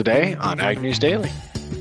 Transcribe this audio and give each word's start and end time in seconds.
Today 0.00 0.34
on 0.36 0.60
Ag 0.60 0.80
News 0.80 0.98
Daily. 0.98 1.28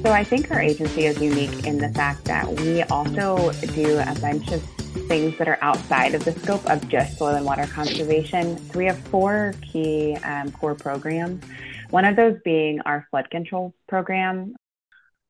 So 0.03 0.11
I 0.11 0.25
think 0.25 0.51
our 0.51 0.59
agency 0.59 1.05
is 1.05 1.21
unique 1.21 1.65
in 1.65 1.77
the 1.77 1.87
fact 1.87 2.25
that 2.25 2.45
we 2.59 2.83
also 2.83 3.53
do 3.67 3.97
a 3.97 4.13
bunch 4.19 4.51
of 4.51 4.61
things 5.07 5.37
that 5.37 5.47
are 5.47 5.57
outside 5.61 6.13
of 6.13 6.25
the 6.25 6.33
scope 6.33 6.69
of 6.69 6.85
just 6.89 7.17
soil 7.17 7.35
and 7.35 7.45
water 7.45 7.65
conservation. 7.65 8.57
So 8.57 8.79
we 8.79 8.87
have 8.87 8.99
four 9.07 9.53
key 9.61 10.17
um, 10.25 10.51
core 10.51 10.75
programs. 10.75 11.41
One 11.91 12.03
of 12.03 12.17
those 12.17 12.37
being 12.43 12.81
our 12.81 13.07
flood 13.09 13.29
control 13.29 13.73
program. 13.87 14.53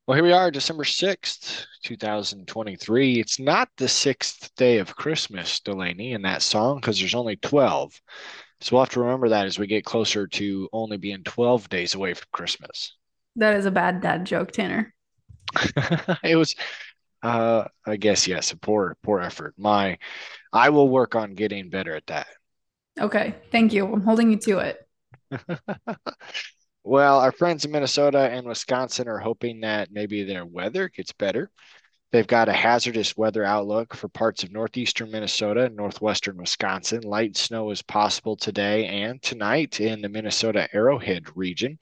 Well, 0.08 0.16
here 0.16 0.26
we 0.26 0.32
are, 0.32 0.50
December 0.50 0.84
6th, 0.84 1.68
2023. 1.84 3.20
It's 3.20 3.40
not 3.40 3.70
the 3.78 3.88
sixth 3.88 4.50
day 4.56 4.80
of 4.80 4.96
Christmas, 4.96 5.60
Delaney, 5.60 6.14
in 6.14 6.24
that 6.24 6.42
song, 6.42 6.78
because 6.78 6.98
there's 6.98 7.14
only 7.14 7.36
12. 7.36 8.02
So 8.62 8.76
we'll 8.76 8.84
have 8.84 8.94
to 8.94 9.00
remember 9.00 9.30
that 9.30 9.46
as 9.46 9.58
we 9.58 9.68
get 9.68 9.86
closer 9.86 10.28
to 10.28 10.70
only 10.74 10.98
being 10.98 11.24
12 11.24 11.70
days 11.70 11.96
away 11.96 12.14
from 12.14 12.28
Christmas. 12.32 12.96
That 13.36 13.56
is 13.56 13.66
a 13.66 13.72
bad 13.72 14.02
dad 14.02 14.26
joke, 14.26 14.52
Tanner. 14.52 14.94
it 16.24 16.36
was 16.36 16.56
uh 17.24 17.66
I 17.86 17.98
guess 17.98 18.28
yes, 18.28 18.52
a 18.52 18.58
poor 18.58 18.98
poor 19.04 19.20
effort. 19.20 19.54
My 19.58 19.98
I 20.52 20.70
will 20.70 20.90
work 20.90 21.16
on 21.16 21.34
getting 21.34 21.70
better 21.70 21.96
at 21.96 22.08
that. 22.08 22.28
Okay. 23.00 23.36
Thank 23.52 23.74
you. 23.74 23.92
I'm 23.92 24.02
holding 24.02 24.32
you 24.32 24.38
to 24.38 24.60
it. 24.60 24.88
well, 26.84 27.20
our 27.20 27.32
friends 27.32 27.64
in 27.66 27.72
Minnesota 27.72 28.20
and 28.20 28.46
Wisconsin 28.46 29.08
are 29.08 29.20
hoping 29.20 29.62
that 29.62 29.92
maybe 29.92 30.24
their 30.24 30.46
weather 30.46 30.90
gets 30.90 31.14
better. 31.14 31.50
They've 32.12 32.26
got 32.26 32.50
a 32.50 32.54
hazardous 32.54 33.16
weather 33.16 33.44
outlook 33.44 33.96
for 33.96 34.08
parts 34.08 34.42
of 34.42 34.52
northeastern 34.52 35.12
Minnesota 35.12 35.66
and 35.66 35.76
northwestern 35.76 36.38
Wisconsin. 36.38 37.02
Light 37.02 37.38
snow 37.38 37.70
is 37.70 37.84
possible 37.84 38.36
today 38.36 38.88
and 38.88 39.22
tonight 39.22 39.80
in 39.80 40.02
the 40.02 40.10
Minnesota 40.10 40.68
Arrowhead 40.74 41.26
region. 41.38 41.78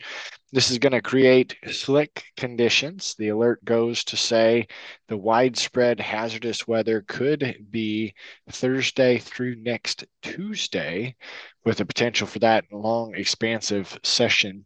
This 0.51 0.69
is 0.69 0.79
going 0.79 0.91
to 0.91 1.01
create 1.01 1.55
slick 1.71 2.25
conditions. 2.35 3.15
The 3.17 3.29
alert 3.29 3.63
goes 3.63 4.03
to 4.03 4.17
say 4.17 4.67
the 5.07 5.15
widespread 5.15 6.01
hazardous 6.01 6.67
weather 6.67 7.05
could 7.07 7.65
be 7.71 8.13
Thursday 8.49 9.19
through 9.19 9.55
next 9.55 10.03
Tuesday, 10.21 11.15
with 11.63 11.77
the 11.77 11.85
potential 11.85 12.27
for 12.27 12.39
that 12.39 12.65
long, 12.69 13.15
expansive 13.15 13.97
session 14.03 14.65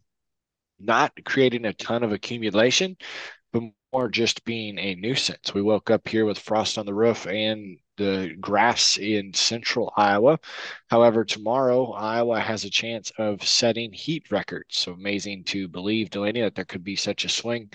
not 0.84 1.12
creating 1.24 1.64
a 1.64 1.72
ton 1.72 2.02
of 2.02 2.12
accumulation, 2.12 2.96
more 3.92 4.08
just 4.08 4.44
being 4.44 4.78
a 4.78 4.94
nuisance. 4.94 5.52
We 5.52 5.60
woke 5.62 5.90
up 5.90 6.08
here 6.08 6.24
with 6.24 6.38
frost 6.38 6.78
on 6.78 6.86
the 6.86 6.94
roof 6.94 7.26
and 7.26 7.78
the 7.98 8.34
grass 8.40 8.96
in 8.96 9.34
central 9.34 9.92
Iowa. 9.96 10.38
However, 10.88 11.24
tomorrow, 11.24 11.92
Iowa 11.92 12.40
has 12.40 12.64
a 12.64 12.70
chance 12.70 13.12
of 13.18 13.46
setting 13.46 13.92
heat 13.92 14.30
records. 14.30 14.78
So 14.78 14.92
amazing 14.92 15.44
to 15.44 15.68
believe, 15.68 16.08
Delaney, 16.08 16.40
that 16.40 16.54
there 16.54 16.64
could 16.64 16.82
be 16.82 16.96
such 16.96 17.26
a 17.26 17.28
swing 17.28 17.70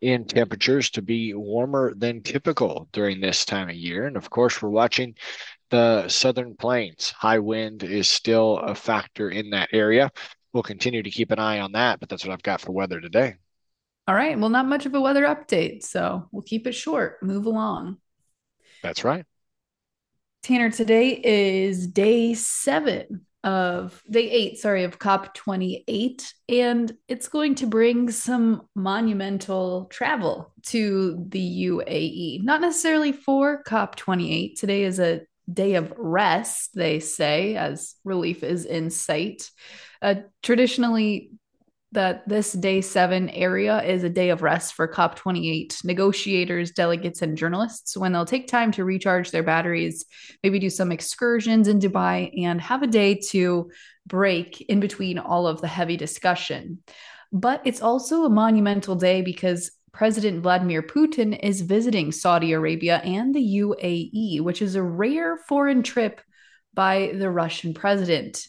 in 0.00 0.24
temperatures 0.24 0.88
to 0.90 1.02
be 1.02 1.34
warmer 1.34 1.92
than 1.94 2.22
typical 2.22 2.88
during 2.92 3.20
this 3.20 3.44
time 3.44 3.68
of 3.68 3.74
year. 3.76 4.06
And 4.06 4.16
of 4.16 4.30
course, 4.30 4.62
we're 4.62 4.70
watching 4.70 5.16
the 5.70 6.08
southern 6.08 6.56
plains. 6.56 7.10
High 7.10 7.40
wind 7.40 7.82
is 7.82 8.08
still 8.08 8.58
a 8.58 8.74
factor 8.74 9.28
in 9.30 9.50
that 9.50 9.68
area. 9.72 10.10
We'll 10.54 10.62
continue 10.62 11.02
to 11.02 11.10
keep 11.10 11.30
an 11.30 11.38
eye 11.38 11.60
on 11.60 11.72
that, 11.72 12.00
but 12.00 12.08
that's 12.08 12.24
what 12.24 12.32
I've 12.32 12.42
got 12.42 12.62
for 12.62 12.72
weather 12.72 13.02
today. 13.02 13.34
All 14.08 14.14
right. 14.14 14.38
Well, 14.38 14.48
not 14.48 14.66
much 14.66 14.86
of 14.86 14.94
a 14.94 15.00
weather 15.02 15.24
update. 15.24 15.82
So 15.82 16.26
we'll 16.32 16.42
keep 16.42 16.66
it 16.66 16.72
short, 16.72 17.22
move 17.22 17.44
along. 17.44 17.98
That's 18.82 19.04
right. 19.04 19.26
Tanner, 20.42 20.70
today 20.70 21.20
is 21.22 21.86
day 21.86 22.32
seven 22.32 23.26
of 23.44 24.02
day 24.10 24.30
eight, 24.30 24.58
sorry, 24.58 24.84
of 24.84 24.98
COP28. 24.98 26.24
And 26.48 26.90
it's 27.06 27.28
going 27.28 27.56
to 27.56 27.66
bring 27.66 28.10
some 28.10 28.62
monumental 28.74 29.84
travel 29.90 30.54
to 30.68 31.26
the 31.28 31.66
UAE. 31.66 32.42
Not 32.44 32.62
necessarily 32.62 33.12
for 33.12 33.62
COP28. 33.64 34.58
Today 34.58 34.84
is 34.84 34.98
a 34.98 35.20
day 35.52 35.74
of 35.74 35.92
rest, 35.98 36.70
they 36.74 37.00
say, 37.00 37.56
as 37.56 37.94
relief 38.04 38.42
is 38.42 38.64
in 38.64 38.88
sight. 38.88 39.50
Uh, 40.00 40.14
traditionally, 40.42 41.32
that 41.92 42.28
this 42.28 42.52
day 42.52 42.80
seven 42.80 43.30
area 43.30 43.82
is 43.82 44.04
a 44.04 44.10
day 44.10 44.28
of 44.28 44.42
rest 44.42 44.74
for 44.74 44.86
COP28 44.86 45.84
negotiators, 45.84 46.70
delegates, 46.72 47.22
and 47.22 47.36
journalists 47.36 47.96
when 47.96 48.12
they'll 48.12 48.26
take 48.26 48.46
time 48.46 48.70
to 48.72 48.84
recharge 48.84 49.30
their 49.30 49.42
batteries, 49.42 50.04
maybe 50.42 50.58
do 50.58 50.68
some 50.68 50.92
excursions 50.92 51.66
in 51.66 51.78
Dubai, 51.78 52.30
and 52.42 52.60
have 52.60 52.82
a 52.82 52.86
day 52.86 53.14
to 53.30 53.70
break 54.06 54.60
in 54.62 54.80
between 54.80 55.18
all 55.18 55.46
of 55.46 55.60
the 55.60 55.68
heavy 55.68 55.96
discussion. 55.96 56.78
But 57.32 57.62
it's 57.64 57.82
also 57.82 58.24
a 58.24 58.30
monumental 58.30 58.94
day 58.94 59.22
because 59.22 59.70
President 59.92 60.42
Vladimir 60.42 60.82
Putin 60.82 61.38
is 61.42 61.62
visiting 61.62 62.12
Saudi 62.12 62.52
Arabia 62.52 62.98
and 62.98 63.34
the 63.34 63.60
UAE, 63.60 64.42
which 64.42 64.60
is 64.60 64.74
a 64.74 64.82
rare 64.82 65.38
foreign 65.48 65.82
trip 65.82 66.20
by 66.74 67.12
the 67.14 67.30
Russian 67.30 67.72
president. 67.72 68.46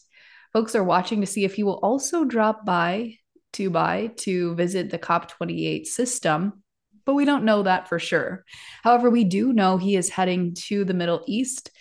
Folks 0.52 0.76
are 0.76 0.84
watching 0.84 1.22
to 1.22 1.28
see 1.28 1.46
if 1.46 1.56
he 1.56 1.64
will 1.64 1.80
also 1.82 2.24
drop 2.26 2.66
by 2.66 3.16
Dubai 3.54 4.16
to 4.18 4.56
visit 4.56 4.90
the 4.90 5.00
COP28 5.00 5.86
system, 5.86 6.64
but 7.06 7.14
we 7.14 7.26
don't 7.26 7.46
know 7.46 7.64
that 7.64 7.88
for 7.88 8.00
sure. 8.00 8.46
However, 8.84 9.10
we 9.10 9.24
do 9.24 9.54
know 9.54 9.78
he 9.78 9.96
is 9.96 10.10
heading 10.10 10.54
to 10.68 10.86
the 10.86 10.94
Middle 10.94 11.24
East 11.28 11.72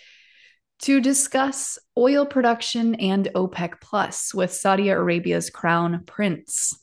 to 0.81 1.01
discuss 1.01 1.77
oil 1.97 2.25
production 2.25 2.95
and 2.95 3.29
OPEC 3.35 3.81
Plus 3.81 4.33
with 4.33 4.53
Saudi 4.53 4.89
Arabia's 4.89 5.49
crown 5.49 6.03
prince. 6.05 6.73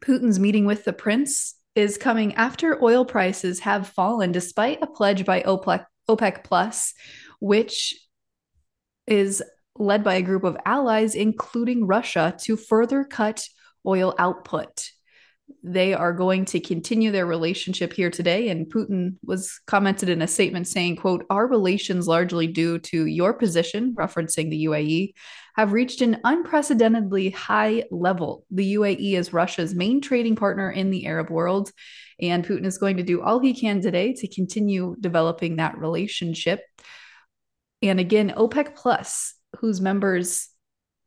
Putin's 0.00 0.38
meeting 0.38 0.64
with 0.64 0.84
the 0.84 0.92
prince 0.92 1.54
is 1.74 1.98
coming 1.98 2.34
after 2.34 2.82
oil 2.82 3.04
prices 3.04 3.60
have 3.60 3.88
fallen 3.88 4.32
despite 4.32 4.82
a 4.82 4.86
pledge 4.86 5.24
by 5.24 5.42
OPEC, 5.42 5.84
OPEC 6.08 6.44
Plus, 6.44 6.94
which 7.40 7.94
is 9.06 9.42
led 9.76 10.04
by 10.04 10.14
a 10.14 10.22
group 10.22 10.44
of 10.44 10.56
allies, 10.64 11.14
including 11.14 11.86
Russia, 11.86 12.34
to 12.38 12.56
further 12.56 13.04
cut 13.04 13.46
oil 13.86 14.14
output. 14.18 14.90
They 15.62 15.92
are 15.92 16.12
going 16.12 16.46
to 16.46 16.60
continue 16.60 17.10
their 17.10 17.26
relationship 17.26 17.92
here 17.92 18.10
today. 18.10 18.48
And 18.48 18.66
Putin 18.72 19.16
was 19.24 19.60
commented 19.66 20.08
in 20.08 20.22
a 20.22 20.26
statement 20.26 20.68
saying, 20.68 20.96
quote, 20.96 21.26
our 21.28 21.46
relations 21.46 22.08
largely 22.08 22.46
due 22.46 22.78
to 22.78 23.06
your 23.06 23.34
position, 23.34 23.94
referencing 23.94 24.50
the 24.50 24.64
UAE, 24.64 25.12
have 25.56 25.72
reached 25.72 26.00
an 26.00 26.20
unprecedentedly 26.24 27.30
high 27.30 27.84
level. 27.90 28.44
The 28.50 28.74
UAE 28.74 29.14
is 29.14 29.32
Russia's 29.32 29.74
main 29.74 30.00
trading 30.00 30.36
partner 30.36 30.70
in 30.70 30.90
the 30.90 31.06
Arab 31.06 31.30
world. 31.30 31.70
And 32.20 32.44
Putin 32.44 32.64
is 32.64 32.78
going 32.78 32.96
to 32.96 33.02
do 33.02 33.22
all 33.22 33.38
he 33.38 33.54
can 33.54 33.80
today 33.80 34.14
to 34.14 34.28
continue 34.28 34.96
developing 35.00 35.56
that 35.56 35.78
relationship. 35.78 36.60
And 37.82 38.00
again, 38.00 38.32
OPEC 38.36 38.74
Plus, 38.74 39.34
whose 39.58 39.80
members 39.80 40.48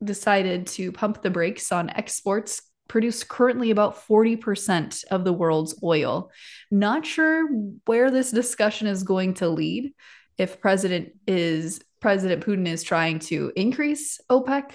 decided 0.04 0.68
to 0.68 0.92
pump 0.92 1.22
the 1.22 1.30
brakes 1.30 1.72
on 1.72 1.90
exports 1.90 2.62
produce 2.88 3.24
currently 3.24 3.72
about 3.72 4.08
40% 4.08 5.04
of 5.12 5.24
the 5.24 5.34
world's 5.34 5.78
oil. 5.84 6.32
Not 6.72 7.06
sure 7.06 7.48
where 7.86 8.10
this 8.10 8.32
discussion 8.32 8.88
is 8.88 9.04
going 9.04 9.36
to 9.36 9.50
lead 9.50 9.94
if 10.38 10.62
president 10.62 11.10
is 11.28 11.82
President 12.00 12.46
Putin 12.46 12.68
is 12.68 12.84
trying 12.84 13.20
to 13.20 13.52
increase 13.56 14.20
OPEC 14.30 14.72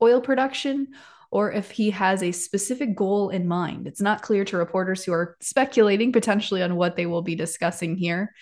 oil 0.00 0.20
production 0.20 0.88
or 1.30 1.52
if 1.52 1.70
he 1.70 1.90
has 1.90 2.22
a 2.22 2.32
specific 2.32 2.96
goal 2.96 3.30
in 3.30 3.46
mind. 3.46 3.86
It's 3.86 4.00
not 4.00 4.22
clear 4.22 4.44
to 4.46 4.56
reporters 4.56 5.04
who 5.04 5.12
are 5.12 5.36
speculating 5.40 6.12
potentially 6.12 6.62
on 6.62 6.76
what 6.76 6.96
they 6.96 7.06
will 7.06 7.22
be 7.22 7.34
discussing 7.34 7.96
here. 7.96 8.32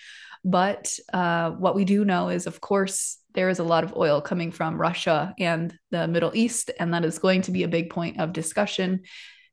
But 0.43 0.97
uh, 1.13 1.51
what 1.51 1.75
we 1.75 1.85
do 1.85 2.03
know 2.03 2.29
is, 2.29 2.47
of 2.47 2.59
course, 2.59 3.17
there 3.33 3.49
is 3.49 3.59
a 3.59 3.63
lot 3.63 3.83
of 3.83 3.95
oil 3.95 4.21
coming 4.21 4.51
from 4.51 4.79
Russia 4.79 5.33
and 5.39 5.73
the 5.89 6.07
Middle 6.07 6.31
East, 6.33 6.71
and 6.79 6.93
that 6.93 7.05
is 7.05 7.19
going 7.19 7.43
to 7.43 7.51
be 7.51 7.63
a 7.63 7.67
big 7.67 7.89
point 7.89 8.19
of 8.19 8.33
discussion 8.33 9.01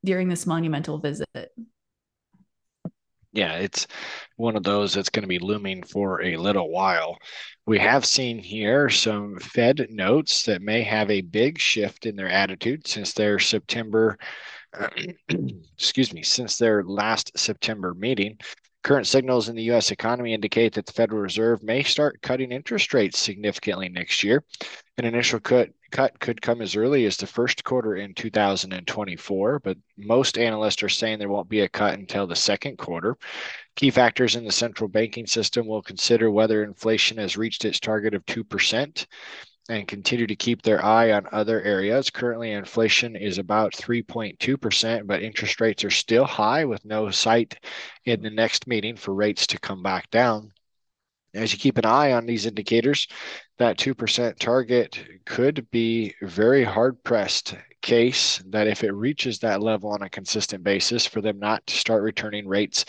during 0.04 0.28
this 0.28 0.46
monumental 0.46 0.98
visit. 0.98 1.50
Yeah, 3.32 3.56
it's 3.56 3.86
one 4.36 4.56
of 4.56 4.62
those 4.62 4.94
that's 4.94 5.10
going 5.10 5.22
to 5.22 5.28
be 5.28 5.38
looming 5.38 5.82
for 5.82 6.22
a 6.22 6.36
little 6.36 6.70
while. 6.70 7.18
We 7.66 7.78
have 7.78 8.04
seen 8.04 8.38
here 8.38 8.88
some 8.88 9.38
Fed 9.38 9.86
notes 9.90 10.44
that 10.44 10.62
may 10.62 10.82
have 10.82 11.10
a 11.10 11.20
big 11.20 11.58
shift 11.58 12.06
in 12.06 12.16
their 12.16 12.30
attitude 12.30 12.86
since 12.86 13.12
their 13.12 13.38
September, 13.38 14.18
excuse 15.76 16.12
me, 16.12 16.22
since 16.22 16.56
their 16.56 16.82
last 16.82 17.38
September 17.38 17.94
meeting. 17.94 18.38
Current 18.84 19.06
signals 19.06 19.48
in 19.48 19.56
the 19.56 19.64
U.S. 19.64 19.90
economy 19.90 20.32
indicate 20.32 20.74
that 20.74 20.86
the 20.86 20.92
Federal 20.92 21.20
Reserve 21.20 21.62
may 21.62 21.82
start 21.82 22.22
cutting 22.22 22.52
interest 22.52 22.94
rates 22.94 23.18
significantly 23.18 23.88
next 23.88 24.22
year. 24.22 24.44
An 24.96 25.04
initial 25.04 25.40
cut, 25.40 25.70
cut 25.90 26.18
could 26.20 26.40
come 26.40 26.62
as 26.62 26.76
early 26.76 27.04
as 27.04 27.16
the 27.16 27.26
first 27.26 27.64
quarter 27.64 27.96
in 27.96 28.14
2024, 28.14 29.58
but 29.58 29.76
most 29.96 30.38
analysts 30.38 30.82
are 30.82 30.88
saying 30.88 31.18
there 31.18 31.28
won't 31.28 31.48
be 31.48 31.60
a 31.60 31.68
cut 31.68 31.94
until 31.94 32.26
the 32.26 32.36
second 32.36 32.78
quarter. 32.78 33.16
Key 33.76 33.90
factors 33.90 34.36
in 34.36 34.44
the 34.44 34.52
central 34.52 34.88
banking 34.88 35.26
system 35.26 35.66
will 35.66 35.82
consider 35.82 36.30
whether 36.30 36.64
inflation 36.64 37.18
has 37.18 37.36
reached 37.36 37.64
its 37.64 37.80
target 37.80 38.14
of 38.14 38.24
2%. 38.26 39.06
And 39.68 39.86
continue 39.86 40.26
to 40.26 40.36
keep 40.36 40.62
their 40.62 40.84
eye 40.84 41.12
on 41.12 41.26
other 41.30 41.62
areas. 41.62 42.10
Currently, 42.10 42.52
inflation 42.52 43.16
is 43.16 43.38
about 43.38 43.72
3.2%, 43.72 45.06
but 45.06 45.22
interest 45.22 45.60
rates 45.60 45.84
are 45.84 45.90
still 45.90 46.24
high 46.24 46.64
with 46.64 46.84
no 46.84 47.10
sight 47.10 47.58
in 48.04 48.22
the 48.22 48.30
next 48.30 48.66
meeting 48.66 48.96
for 48.96 49.14
rates 49.14 49.46
to 49.48 49.60
come 49.60 49.82
back 49.82 50.10
down. 50.10 50.52
As 51.34 51.52
you 51.52 51.58
keep 51.58 51.76
an 51.76 51.84
eye 51.84 52.12
on 52.12 52.24
these 52.24 52.46
indicators, 52.46 53.06
that 53.58 53.76
2% 53.76 54.38
target 54.38 55.04
could 55.26 55.70
be 55.70 56.14
very 56.22 56.64
hard 56.64 57.02
pressed 57.04 57.54
case 57.82 58.42
that 58.46 58.66
if 58.66 58.82
it 58.82 58.92
reaches 58.92 59.38
that 59.38 59.62
level 59.62 59.90
on 59.90 60.02
a 60.02 60.10
consistent 60.10 60.64
basis 60.64 61.06
for 61.06 61.20
them 61.20 61.38
not 61.38 61.64
to 61.66 61.76
start 61.76 62.02
returning 62.02 62.48
rates 62.48 62.84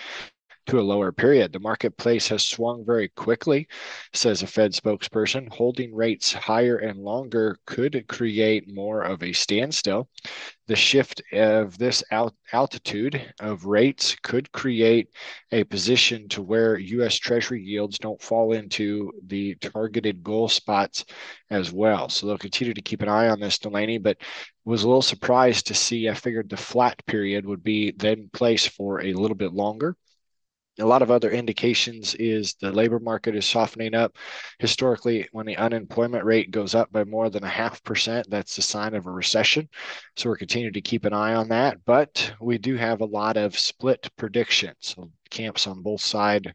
to 0.70 0.80
a 0.80 0.82
lower 0.82 1.12
period. 1.12 1.52
The 1.52 1.60
marketplace 1.60 2.28
has 2.28 2.46
swung 2.46 2.86
very 2.86 3.10
quickly, 3.10 3.68
says 4.14 4.44
a 4.44 4.48
Fed 4.48 4.72
spokesperson. 4.74 5.50
Holding 5.50 5.96
rates 5.96 6.32
higher 6.32 6.78
and 6.78 7.00
longer 7.00 7.58
could 7.66 8.08
create 8.08 8.72
more 8.72 9.02
of 9.02 9.24
a 9.24 9.34
standstill. 9.34 10.08
The 10.68 10.76
shift 10.76 11.24
of 11.34 11.76
this 11.80 12.04
alt- 12.12 12.36
altitude 12.54 13.34
of 13.40 13.66
rates 13.66 14.16
could 14.22 14.52
create 14.52 15.10
a 15.52 15.64
position 15.64 16.30
to 16.30 16.44
where 16.44 16.78
U.S. 16.78 17.16
Treasury 17.16 17.64
yields 17.64 17.98
don't 17.98 18.22
fall 18.22 18.54
into 18.54 19.12
the 19.26 19.56
targeted 19.56 20.22
goal 20.22 20.50
spots 20.50 21.04
as 21.50 21.72
well. 21.72 22.10
So 22.10 22.28
they'll 22.28 22.38
continue 22.38 22.76
to 22.76 22.82
keep 22.84 23.02
an 23.02 23.10
eye 23.10 23.30
on 23.30 23.40
this, 23.40 23.58
Delaney, 23.58 23.98
but 23.98 24.18
was 24.66 24.84
a 24.84 24.88
little 24.88 25.02
surprised 25.02 25.66
to 25.66 25.74
see. 25.74 26.08
I 26.08 26.14
figured 26.14 26.48
the 26.48 26.58
flat 26.58 27.04
period 27.08 27.48
would 27.48 27.64
be 27.64 27.90
then 27.90 28.30
placed 28.34 28.70
for 28.70 29.02
a 29.02 29.14
little 29.14 29.36
bit 29.36 29.52
longer 29.52 29.96
a 30.82 30.88
lot 30.88 31.02
of 31.02 31.12
other 31.12 31.32
indications 31.32 32.16
is 32.16 32.56
the 32.56 32.72
labor 32.72 33.00
market 33.00 33.36
is 33.36 33.46
softening 33.46 33.94
up. 33.94 34.16
Historically, 34.60 35.28
when 35.32 35.46
the 35.46 35.58
unemployment 35.58 36.26
rate 36.26 36.52
goes 36.52 36.76
up 36.76 36.92
by 36.92 37.04
more 37.04 37.30
than 37.30 37.44
a 37.44 37.50
half 37.50 37.84
percent, 37.84 38.30
that's 38.30 38.58
a 38.58 38.62
sign 38.62 38.94
of 38.94 39.06
a 39.06 39.12
recession. 39.12 39.68
So 40.16 40.30
we're 40.30 40.38
continuing 40.38 40.74
to 40.74 40.82
keep 40.82 41.06
an 41.06 41.14
eye 41.14 41.36
on 41.36 41.50
that. 41.50 41.78
But 41.86 42.34
we 42.40 42.58
do 42.58 42.76
have 42.76 43.02
a 43.02 43.06
lot 43.06 43.38
of 43.38 43.58
split 43.58 44.10
predictions. 44.18 44.78
So 44.80 45.12
camps 45.30 45.68
on 45.68 45.82
both 45.82 46.02
sides 46.02 46.48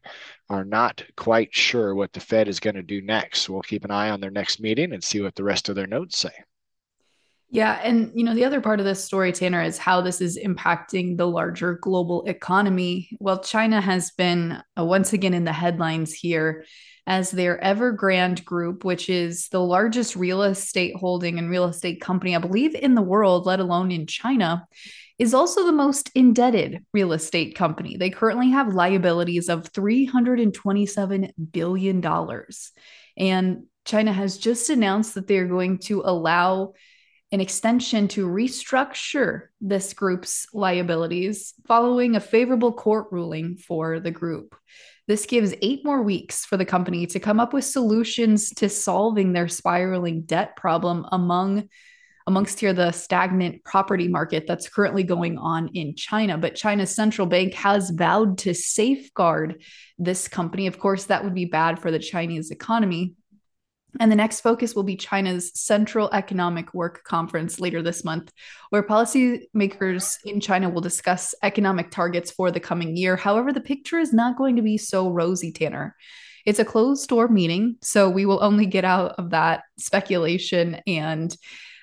are 0.49 0.65
not 0.65 1.03
quite 1.15 1.53
sure 1.53 1.95
what 1.95 2.13
the 2.13 2.19
Fed 2.19 2.47
is 2.47 2.59
going 2.59 2.75
to 2.75 2.83
do 2.83 3.01
next. 3.01 3.41
So 3.41 3.53
we'll 3.53 3.61
keep 3.61 3.85
an 3.85 3.91
eye 3.91 4.09
on 4.09 4.21
their 4.21 4.31
next 4.31 4.59
meeting 4.59 4.93
and 4.93 5.03
see 5.03 5.21
what 5.21 5.35
the 5.35 5.43
rest 5.43 5.69
of 5.69 5.75
their 5.75 5.87
notes 5.87 6.17
say. 6.17 6.33
Yeah. 7.55 7.79
And, 7.83 8.11
you 8.13 8.23
know, 8.25 8.35
the 8.35 8.43
other 8.43 8.59
part 8.59 8.79
of 8.79 8.85
this 8.85 9.03
story, 9.03 9.31
Tanner, 9.31 9.61
is 9.61 9.77
how 9.77 10.01
this 10.01 10.19
is 10.19 10.37
impacting 10.37 11.17
the 11.17 11.27
larger 11.27 11.75
global 11.75 12.23
economy. 12.25 13.09
Well, 13.19 13.41
China 13.41 13.79
has 13.79 14.11
been 14.11 14.61
uh, 14.77 14.83
once 14.83 15.13
again 15.13 15.33
in 15.33 15.45
the 15.45 15.53
headlines 15.53 16.13
here 16.13 16.65
as 17.07 17.31
their 17.31 17.57
Evergrande 17.59 18.43
Group, 18.43 18.83
which 18.83 19.09
is 19.09 19.47
the 19.49 19.61
largest 19.61 20.17
real 20.17 20.43
estate 20.43 20.95
holding 20.97 21.39
and 21.39 21.49
real 21.49 21.65
estate 21.65 22.01
company, 22.01 22.35
I 22.35 22.39
believe, 22.39 22.75
in 22.75 22.93
the 22.93 23.01
world, 23.01 23.45
let 23.45 23.61
alone 23.61 23.89
in 23.91 24.05
China, 24.05 24.67
is 25.17 25.33
also 25.33 25.65
the 25.65 25.71
most 25.71 26.11
indebted 26.13 26.83
real 26.93 27.13
estate 27.13 27.55
company. 27.55 27.95
They 27.95 28.09
currently 28.09 28.49
have 28.49 28.73
liabilities 28.73 29.47
of 29.47 29.71
$327 29.71 31.31
billion. 31.51 32.03
And 33.15 33.63
China 33.85 34.11
has 34.11 34.37
just 34.37 34.69
announced 34.69 35.13
that 35.13 35.27
they're 35.27 35.47
going 35.47 35.77
to 35.77 36.01
allow 36.03 36.73
an 37.31 37.41
extension 37.41 38.07
to 38.09 38.27
restructure 38.27 39.47
this 39.59 39.93
group's 39.93 40.47
liabilities 40.53 41.53
following 41.67 42.15
a 42.15 42.19
favorable 42.19 42.71
court 42.71 43.07
ruling 43.11 43.57
for 43.57 43.99
the 43.99 44.11
group. 44.11 44.55
This 45.07 45.25
gives 45.25 45.53
eight 45.61 45.85
more 45.85 46.01
weeks 46.01 46.45
for 46.45 46.57
the 46.57 46.65
company 46.65 47.05
to 47.07 47.19
come 47.19 47.39
up 47.39 47.53
with 47.53 47.65
solutions 47.65 48.51
to 48.55 48.69
solving 48.69 49.33
their 49.33 49.47
spiraling 49.47 50.23
debt 50.23 50.55
problem 50.55 51.05
among 51.11 51.69
amongst 52.27 52.59
here 52.59 52.73
the 52.73 52.91
stagnant 52.91 53.63
property 53.63 54.07
market 54.07 54.45
that's 54.47 54.67
currently 54.67 55.03
going 55.03 55.37
on 55.37 55.67
in 55.75 55.95
China. 55.95 56.37
But 56.37 56.55
China's 56.55 56.89
central 56.93 57.27
bank 57.27 57.53
has 57.53 57.91
vowed 57.91 58.39
to 58.39 58.55
safeguard 58.55 59.61
this 59.99 60.27
company. 60.27 60.65
Of 60.65 60.79
course, 60.79 61.05
that 61.05 61.23
would 61.23 61.35
be 61.35 61.45
bad 61.45 61.79
for 61.79 61.91
the 61.91 61.99
Chinese 61.99 62.49
economy. 62.49 63.13
And 63.99 64.11
the 64.11 64.15
next 64.15 64.41
focus 64.41 64.75
will 64.75 64.83
be 64.83 64.95
China's 64.95 65.51
Central 65.53 66.09
Economic 66.11 66.73
Work 66.73 67.03
Conference 67.03 67.59
later 67.59 67.81
this 67.81 68.03
month, 68.03 68.31
where 68.69 68.83
policymakers 68.83 70.17
in 70.25 70.39
China 70.39 70.69
will 70.69 70.81
discuss 70.81 71.33
economic 71.43 71.91
targets 71.91 72.31
for 72.31 72.51
the 72.51 72.59
coming 72.59 72.97
year. 72.97 73.15
However, 73.15 73.53
the 73.53 73.61
picture 73.61 73.99
is 73.99 74.13
not 74.13 74.37
going 74.37 74.55
to 74.57 74.61
be 74.61 74.77
so 74.77 75.09
rosy, 75.09 75.51
Tanner. 75.51 75.95
It's 76.45 76.59
a 76.59 76.65
closed 76.65 77.09
door 77.09 77.27
meeting, 77.27 77.77
so 77.81 78.09
we 78.09 78.25
will 78.25 78.43
only 78.43 78.65
get 78.65 78.85
out 78.85 79.13
of 79.17 79.31
that 79.31 79.63
speculation 79.77 80.81
and 80.85 81.35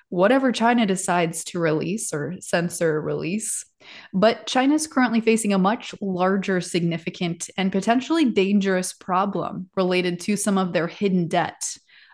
whatever 0.08 0.52
China 0.52 0.84
decides 0.84 1.42
to 1.42 1.58
release 1.58 2.12
or 2.12 2.34
censor 2.38 3.00
release. 3.00 3.64
But 4.12 4.46
China 4.46 4.74
is 4.74 4.86
currently 4.86 5.22
facing 5.22 5.54
a 5.54 5.58
much 5.58 5.94
larger, 6.02 6.60
significant, 6.60 7.48
and 7.56 7.72
potentially 7.72 8.26
dangerous 8.26 8.92
problem 8.92 9.70
related 9.74 10.20
to 10.20 10.36
some 10.36 10.58
of 10.58 10.74
their 10.74 10.86
hidden 10.86 11.28
debt 11.28 11.64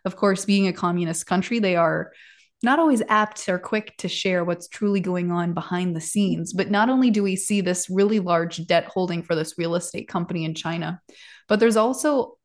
of 0.09 0.17
course, 0.17 0.47
being 0.47 0.67
a 0.67 0.73
communist 0.73 1.27
country, 1.27 1.59
they 1.59 1.77
are 1.77 2.13
not 2.63 2.79
always 2.79 3.03
apt 3.09 3.47
or 3.47 3.59
quick 3.59 3.95
to 3.99 4.09
share 4.09 4.43
what's 4.43 4.69
truly 4.69 5.01
going 5.01 5.31
on 5.31 5.53
behind 5.53 5.95
the 5.95 6.01
scenes. 6.01 6.55
But 6.55 6.71
not 6.71 6.89
only 6.89 7.11
do 7.11 7.23
we 7.23 7.37
see 7.37 7.61
this 7.61 7.91
really 7.91 8.21
large 8.21 8.67
debt 8.67 8.87
holding 8.87 9.23
for 9.23 9.35
this 9.35 9.59
real 9.59 9.75
estate 9.75 10.09
company 10.09 10.47
in 10.47 10.55
China, 10.55 11.03
but 11.47 11.61
there's 11.61 11.77
also 11.77 12.39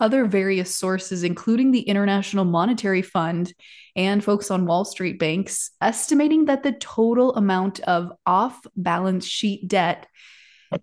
other 0.00 0.24
various 0.24 0.74
sources, 0.74 1.22
including 1.22 1.72
the 1.72 1.82
International 1.82 2.46
Monetary 2.46 3.02
Fund 3.02 3.52
and 3.94 4.24
folks 4.24 4.50
on 4.50 4.64
Wall 4.64 4.86
Street 4.86 5.18
banks, 5.18 5.72
estimating 5.80 6.46
that 6.46 6.62
the 6.62 6.72
total 6.72 7.34
amount 7.34 7.80
of 7.80 8.12
off 8.24 8.60
balance 8.74 9.26
sheet 9.26 9.68
debt 9.68 10.06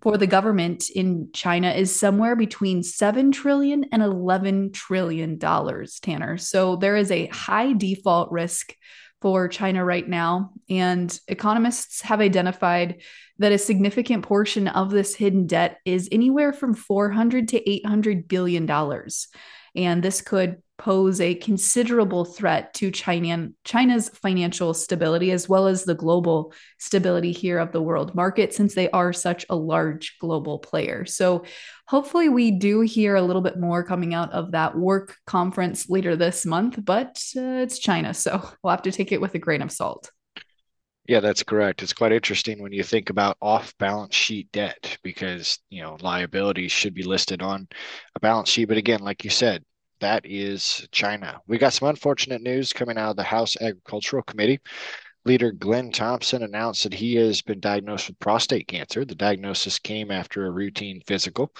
for 0.01 0.17
the 0.17 0.27
government 0.27 0.89
in 0.89 1.29
China 1.33 1.71
is 1.71 1.97
somewhere 1.97 2.35
between 2.35 2.83
7 2.83 3.31
trillion 3.31 3.85
and 3.91 4.01
11 4.01 4.71
trillion 4.71 5.37
dollars, 5.37 5.99
Tanner. 5.99 6.37
So 6.37 6.75
there 6.75 6.95
is 6.95 7.11
a 7.11 7.27
high 7.27 7.73
default 7.73 8.31
risk 8.31 8.73
for 9.21 9.47
China 9.47 9.85
right 9.85 10.07
now 10.07 10.51
and 10.69 11.19
economists 11.27 12.01
have 12.01 12.21
identified 12.21 13.01
that 13.37 13.51
a 13.51 13.57
significant 13.57 14.23
portion 14.23 14.67
of 14.67 14.89
this 14.89 15.15
hidden 15.15 15.47
debt 15.47 15.77
is 15.85 16.09
anywhere 16.11 16.53
from 16.53 16.73
400 16.73 17.49
to 17.49 17.69
800 17.69 18.27
billion 18.27 18.65
dollars. 18.65 19.27
And 19.75 20.03
this 20.03 20.21
could 20.21 20.61
pose 20.81 21.21
a 21.21 21.35
considerable 21.35 22.25
threat 22.25 22.73
to 22.73 22.89
China, 22.89 23.49
China's 23.63 24.09
financial 24.09 24.73
stability 24.73 25.31
as 25.31 25.47
well 25.47 25.67
as 25.67 25.83
the 25.83 25.93
global 25.93 26.53
stability 26.79 27.31
here 27.31 27.59
of 27.59 27.71
the 27.71 27.81
world 27.81 28.15
market 28.15 28.53
since 28.53 28.73
they 28.73 28.89
are 28.89 29.13
such 29.13 29.45
a 29.49 29.55
large 29.55 30.17
global 30.19 30.57
player. 30.57 31.05
So 31.05 31.45
hopefully 31.87 32.29
we 32.29 32.49
do 32.49 32.81
hear 32.81 33.15
a 33.15 33.21
little 33.21 33.43
bit 33.43 33.59
more 33.59 33.83
coming 33.83 34.15
out 34.15 34.31
of 34.31 34.51
that 34.53 34.75
work 34.75 35.17
conference 35.27 35.87
later 35.87 36.15
this 36.15 36.45
month, 36.47 36.83
but 36.83 37.21
uh, 37.37 37.61
it's 37.61 37.77
China, 37.77 38.13
so 38.13 38.41
we'll 38.63 38.71
have 38.71 38.81
to 38.81 38.91
take 38.91 39.11
it 39.11 39.21
with 39.21 39.35
a 39.35 39.39
grain 39.39 39.61
of 39.61 39.71
salt. 39.71 40.11
Yeah, 41.07 41.19
that's 41.19 41.43
correct. 41.43 41.83
It's 41.83 41.93
quite 41.93 42.11
interesting 42.11 42.61
when 42.61 42.71
you 42.71 42.83
think 42.83 43.09
about 43.09 43.37
off 43.41 43.77
balance 43.77 44.15
sheet 44.15 44.51
debt 44.51 44.97
because, 45.03 45.59
you 45.69 45.81
know, 45.81 45.97
liabilities 45.99 46.71
should 46.71 46.93
be 46.93 47.03
listed 47.03 47.41
on 47.41 47.67
a 48.15 48.19
balance 48.19 48.49
sheet. 48.49 48.65
But 48.65 48.77
again, 48.77 49.01
like 49.01 49.23
you 49.23 49.29
said, 49.29 49.63
that 50.01 50.25
is 50.25 50.87
China. 50.91 51.39
We 51.47 51.57
got 51.57 51.73
some 51.73 51.87
unfortunate 51.87 52.41
news 52.41 52.73
coming 52.73 52.97
out 52.97 53.11
of 53.11 53.15
the 53.15 53.23
House 53.23 53.55
Agricultural 53.59 54.23
Committee. 54.23 54.59
Leader 55.23 55.51
Glenn 55.51 55.91
Thompson 55.91 56.43
announced 56.43 56.83
that 56.83 56.93
he 56.93 57.15
has 57.15 57.41
been 57.41 57.59
diagnosed 57.59 58.07
with 58.07 58.19
prostate 58.19 58.67
cancer. 58.67 59.05
The 59.05 59.15
diagnosis 59.15 59.79
came 59.79 60.11
after 60.11 60.45
a 60.45 60.51
routine 60.51 61.01
physical. 61.05 61.53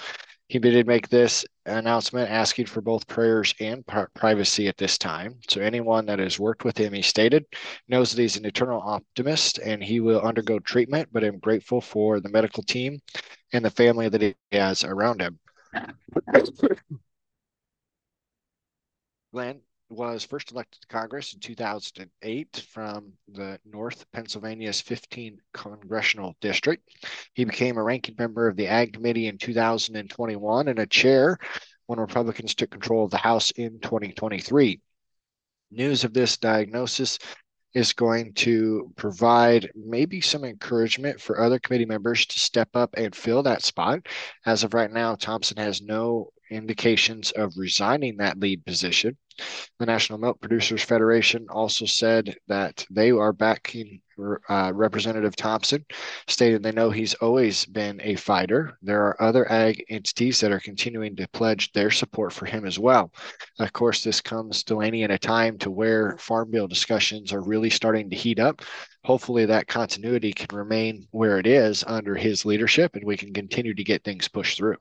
He 0.48 0.60
did 0.60 0.86
make 0.86 1.08
this 1.08 1.46
announcement 1.66 2.30
asking 2.30 2.66
for 2.66 2.82
both 2.82 3.08
prayers 3.08 3.54
and 3.62 3.86
privacy 4.16 4.68
at 4.68 4.78
this 4.78 4.98
time. 4.98 5.40
So, 5.48 5.62
anyone 5.62 6.06
that 6.08 6.20
has 6.20 6.40
worked 6.40 6.66
with 6.66 6.78
him, 6.78 6.92
he 6.92 7.02
stated, 7.02 7.46
knows 7.88 8.12
that 8.12 8.22
he's 8.22 8.36
an 8.36 8.46
eternal 8.46 8.82
optimist 8.82 9.60
and 9.60 9.82
he 9.82 10.02
will 10.02 10.20
undergo 10.20 10.60
treatment, 10.60 11.08
but 11.14 11.24
I'm 11.24 11.40
grateful 11.40 11.80
for 11.80 12.20
the 12.20 12.30
medical 12.30 12.64
team 12.64 13.00
and 13.54 13.64
the 13.64 13.70
family 13.70 14.10
that 14.10 14.22
he 14.22 14.36
has 14.52 14.84
around 14.84 15.22
him. 15.22 15.40
Glenn 19.32 19.62
was 19.90 20.26
first 20.26 20.52
elected 20.52 20.82
to 20.82 20.88
Congress 20.88 21.34
in 21.34 21.40
2008 21.40 22.66
from 22.70 23.14
the 23.28 23.60
North 23.66 24.06
Pennsylvania's 24.12 24.82
15th 24.82 25.40
congressional 25.54 26.36
district. 26.42 26.90
He 27.34 27.46
became 27.46 27.78
a 27.78 27.84
ranking 27.84 28.16
member 28.18 28.48
of 28.48 28.56
the 28.56 28.68
Ag 28.68 28.94
Committee 28.94 29.28
in 29.28 29.38
2021 29.38 30.68
and 30.68 30.80
a 30.80 30.86
chair 30.86 31.38
when 31.88 32.00
Republicans 32.00 32.56
took 32.56 32.72
control 32.72 33.06
of 33.06 33.12
the 33.12 33.18
House 33.18 33.52
in 33.52 33.80
2023. 33.80 34.80
News 35.72 36.04
of 36.04 36.14
this 36.14 36.38
diagnosis 36.38 37.18
is 37.74 37.94
going 37.94 38.34
to 38.34 38.92
provide 38.98 39.72
maybe 39.76 40.20
some 40.20 40.44
encouragement 40.44 41.22
for 41.22 41.40
other 41.40 41.60
committee 41.60 41.86
members 41.86 42.26
to 42.26 42.40
step 42.40 42.70
up 42.76 42.94
and 42.98 43.16
fill 43.16 43.44
that 43.44 43.64
spot. 43.64 44.06
As 44.46 44.64
of 44.64 44.74
right 44.74 44.92
now, 44.92 45.16
Thompson 45.16 45.58
has 45.58 45.82
no 45.82 46.32
indications 46.52 47.32
of 47.32 47.58
resigning 47.58 48.18
that 48.18 48.40
lead 48.40 48.66
position. 48.66 49.18
The 49.80 49.86
National 49.86 50.20
Milk 50.20 50.40
Producers 50.42 50.84
Federation 50.84 51.48
also 51.50 51.86
said 51.86 52.36
that 52.48 52.86
they 52.92 53.12
are 53.12 53.34
backing 53.34 54.02
uh, 54.50 54.72
Representative 54.76 55.36
Thompson, 55.36 55.86
stated 56.28 56.62
they 56.62 56.72
know 56.72 56.90
he's 56.92 57.14
always 57.16 57.66
been 57.66 58.00
a 58.04 58.16
fighter. 58.16 58.78
There 58.82 59.02
are 59.02 59.22
other 59.22 59.52
ag 59.52 59.84
entities 59.90 60.40
that 60.42 60.52
are 60.52 60.60
continuing 60.60 61.16
to 61.16 61.28
pledge 61.30 61.72
their 61.72 61.90
support 61.90 62.34
for 62.34 62.46
him 62.46 62.66
as 62.66 62.78
well. 62.78 63.12
Of 63.60 63.74
course, 63.74 64.04
this 64.04 64.22
comes, 64.22 64.64
Delaney, 64.64 65.04
in 65.04 65.12
a 65.12 65.18
time 65.18 65.58
to 65.60 65.72
where 65.72 66.18
farm 66.18 66.52
bill 66.52 66.68
discussions 66.68 67.34
are 67.34 67.42
really 67.42 67.70
starting 67.70 68.10
to 68.10 68.16
heat 68.16 68.40
up. 68.40 68.62
Hopefully, 69.06 69.46
that 69.46 69.68
continuity 69.68 70.34
can 70.34 70.56
remain 70.56 71.08
where 71.12 71.40
it 71.40 71.48
is 71.48 71.84
under 71.88 72.16
his 72.16 72.46
leadership 72.46 72.96
and 72.96 73.06
we 73.06 73.18
can 73.18 73.34
continue 73.34 73.74
to 73.74 73.84
get 73.84 74.04
things 74.04 74.28
pushed 74.28 74.58
through. 74.58 74.78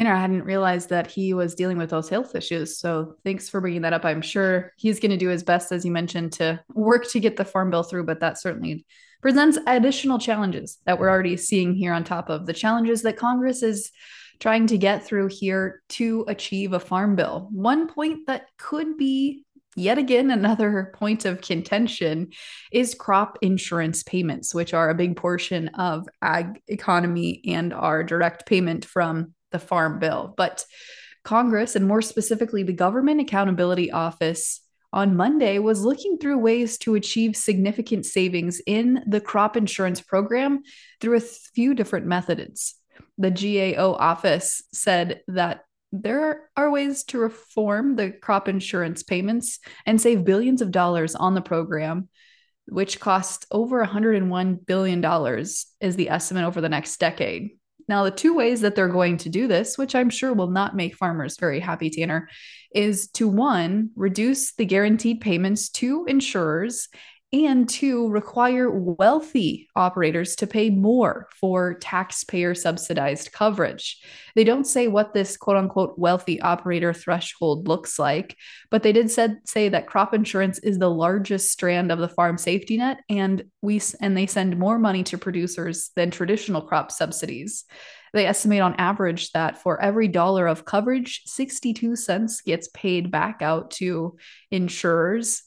Tanner, 0.00 0.14
I 0.14 0.20
hadn't 0.20 0.44
realized 0.44 0.88
that 0.88 1.08
he 1.08 1.34
was 1.34 1.54
dealing 1.54 1.76
with 1.76 1.90
those 1.90 2.08
health 2.08 2.34
issues. 2.34 2.78
So 2.78 3.16
thanks 3.22 3.50
for 3.50 3.60
bringing 3.60 3.82
that 3.82 3.92
up. 3.92 4.06
I'm 4.06 4.22
sure 4.22 4.72
he's 4.78 4.98
going 4.98 5.10
to 5.10 5.18
do 5.18 5.28
his 5.28 5.42
best, 5.42 5.72
as 5.72 5.84
you 5.84 5.90
mentioned, 5.90 6.32
to 6.34 6.58
work 6.72 7.06
to 7.10 7.20
get 7.20 7.36
the 7.36 7.44
farm 7.44 7.68
bill 7.68 7.82
through, 7.82 8.06
but 8.06 8.20
that 8.20 8.40
certainly 8.40 8.86
presents 9.20 9.58
additional 9.66 10.18
challenges 10.18 10.78
that 10.86 10.98
we're 10.98 11.10
already 11.10 11.36
seeing 11.36 11.74
here 11.74 11.92
on 11.92 12.02
top 12.02 12.30
of 12.30 12.46
the 12.46 12.54
challenges 12.54 13.02
that 13.02 13.18
Congress 13.18 13.62
is 13.62 13.90
trying 14.38 14.66
to 14.68 14.78
get 14.78 15.04
through 15.04 15.28
here 15.28 15.82
to 15.90 16.24
achieve 16.28 16.72
a 16.72 16.80
farm 16.80 17.14
bill. 17.14 17.50
One 17.52 17.86
point 17.86 18.26
that 18.26 18.46
could 18.56 18.96
be 18.96 19.44
yet 19.76 19.98
again 19.98 20.30
another 20.30 20.92
point 20.98 21.26
of 21.26 21.42
contention 21.42 22.30
is 22.72 22.94
crop 22.94 23.36
insurance 23.42 24.02
payments 24.02 24.52
which 24.54 24.74
are 24.74 24.90
a 24.90 24.94
big 24.96 25.14
portion 25.14 25.68
of 25.68 26.08
ag 26.22 26.60
economy 26.66 27.40
and 27.46 27.72
our 27.72 28.02
direct 28.02 28.46
payment 28.46 28.84
from 28.84 29.32
the 29.50 29.58
farm 29.58 29.98
bill. 29.98 30.34
But 30.36 30.64
Congress, 31.24 31.76
and 31.76 31.86
more 31.86 32.02
specifically 32.02 32.62
the 32.62 32.72
Government 32.72 33.20
Accountability 33.20 33.90
Office, 33.90 34.60
on 34.92 35.16
Monday 35.16 35.58
was 35.58 35.84
looking 35.84 36.18
through 36.18 36.38
ways 36.38 36.76
to 36.78 36.94
achieve 36.94 37.36
significant 37.36 38.06
savings 38.06 38.60
in 38.66 39.02
the 39.06 39.20
crop 39.20 39.56
insurance 39.56 40.00
program 40.00 40.62
through 41.00 41.16
a 41.16 41.20
few 41.20 41.74
different 41.74 42.06
methods. 42.06 42.74
The 43.16 43.30
GAO 43.30 43.92
office 43.92 44.62
said 44.72 45.22
that 45.28 45.64
there 45.92 46.48
are 46.56 46.70
ways 46.70 47.04
to 47.04 47.18
reform 47.18 47.96
the 47.96 48.10
crop 48.10 48.48
insurance 48.48 49.02
payments 49.02 49.58
and 49.86 50.00
save 50.00 50.24
billions 50.24 50.62
of 50.62 50.70
dollars 50.70 51.14
on 51.14 51.34
the 51.34 51.40
program, 51.40 52.08
which 52.66 53.00
costs 53.00 53.46
over 53.50 53.84
$101 53.84 54.66
billion, 54.66 55.44
is 55.80 55.96
the 55.96 56.10
estimate 56.10 56.44
over 56.44 56.60
the 56.60 56.68
next 56.68 56.98
decade. 56.98 57.50
Now, 57.90 58.04
the 58.04 58.12
two 58.12 58.34
ways 58.34 58.60
that 58.60 58.76
they're 58.76 58.86
going 58.86 59.16
to 59.16 59.28
do 59.28 59.48
this, 59.48 59.76
which 59.76 59.96
I'm 59.96 60.10
sure 60.10 60.32
will 60.32 60.52
not 60.52 60.76
make 60.76 60.94
farmers 60.94 61.36
very 61.40 61.58
happy, 61.58 61.90
Tanner, 61.90 62.28
is 62.72 63.08
to 63.14 63.26
one, 63.26 63.90
reduce 63.96 64.52
the 64.52 64.64
guaranteed 64.64 65.20
payments 65.20 65.70
to 65.70 66.04
insurers 66.06 66.86
and 67.32 67.68
to 67.68 68.08
require 68.08 68.68
wealthy 68.70 69.68
operators 69.76 70.34
to 70.34 70.48
pay 70.48 70.68
more 70.68 71.28
for 71.40 71.74
taxpayer 71.74 72.54
subsidized 72.56 73.30
coverage. 73.30 74.02
They 74.34 74.42
don't 74.42 74.66
say 74.66 74.88
what 74.88 75.14
this 75.14 75.36
quote 75.36 75.56
unquote 75.56 75.96
wealthy 75.96 76.40
operator 76.40 76.92
threshold 76.92 77.68
looks 77.68 77.98
like, 77.98 78.36
but 78.68 78.82
they 78.82 78.92
did 78.92 79.10
said, 79.12 79.38
say 79.44 79.68
that 79.68 79.86
crop 79.86 80.12
insurance 80.12 80.58
is 80.58 80.78
the 80.78 80.90
largest 80.90 81.52
strand 81.52 81.92
of 81.92 82.00
the 82.00 82.08
farm 82.08 82.36
safety 82.36 82.76
net 82.76 82.98
and 83.08 83.44
we 83.62 83.80
and 84.00 84.16
they 84.16 84.26
send 84.26 84.58
more 84.58 84.78
money 84.78 85.04
to 85.04 85.18
producers 85.18 85.90
than 85.94 86.10
traditional 86.10 86.62
crop 86.62 86.90
subsidies. 86.90 87.64
They 88.12 88.26
estimate 88.26 88.60
on 88.60 88.74
average 88.74 89.30
that 89.32 89.62
for 89.62 89.80
every 89.80 90.08
dollar 90.08 90.48
of 90.48 90.64
coverage, 90.64 91.22
62 91.26 91.94
cents 91.94 92.40
gets 92.40 92.66
paid 92.74 93.12
back 93.12 93.40
out 93.40 93.70
to 93.72 94.16
insurers 94.50 95.44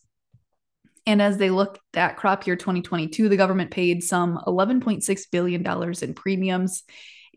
and 1.06 1.22
as 1.22 1.38
they 1.38 1.50
look 1.50 1.80
at 1.94 2.18
crop 2.18 2.48
year 2.48 2.56
2022, 2.56 3.30
the 3.30 3.38
government 3.38 3.72
paid 3.72 4.04
some 4.04 4.40
$11.6 4.48 5.22
billion 5.32 5.94
in 6.02 6.14
premiums, 6.14 6.84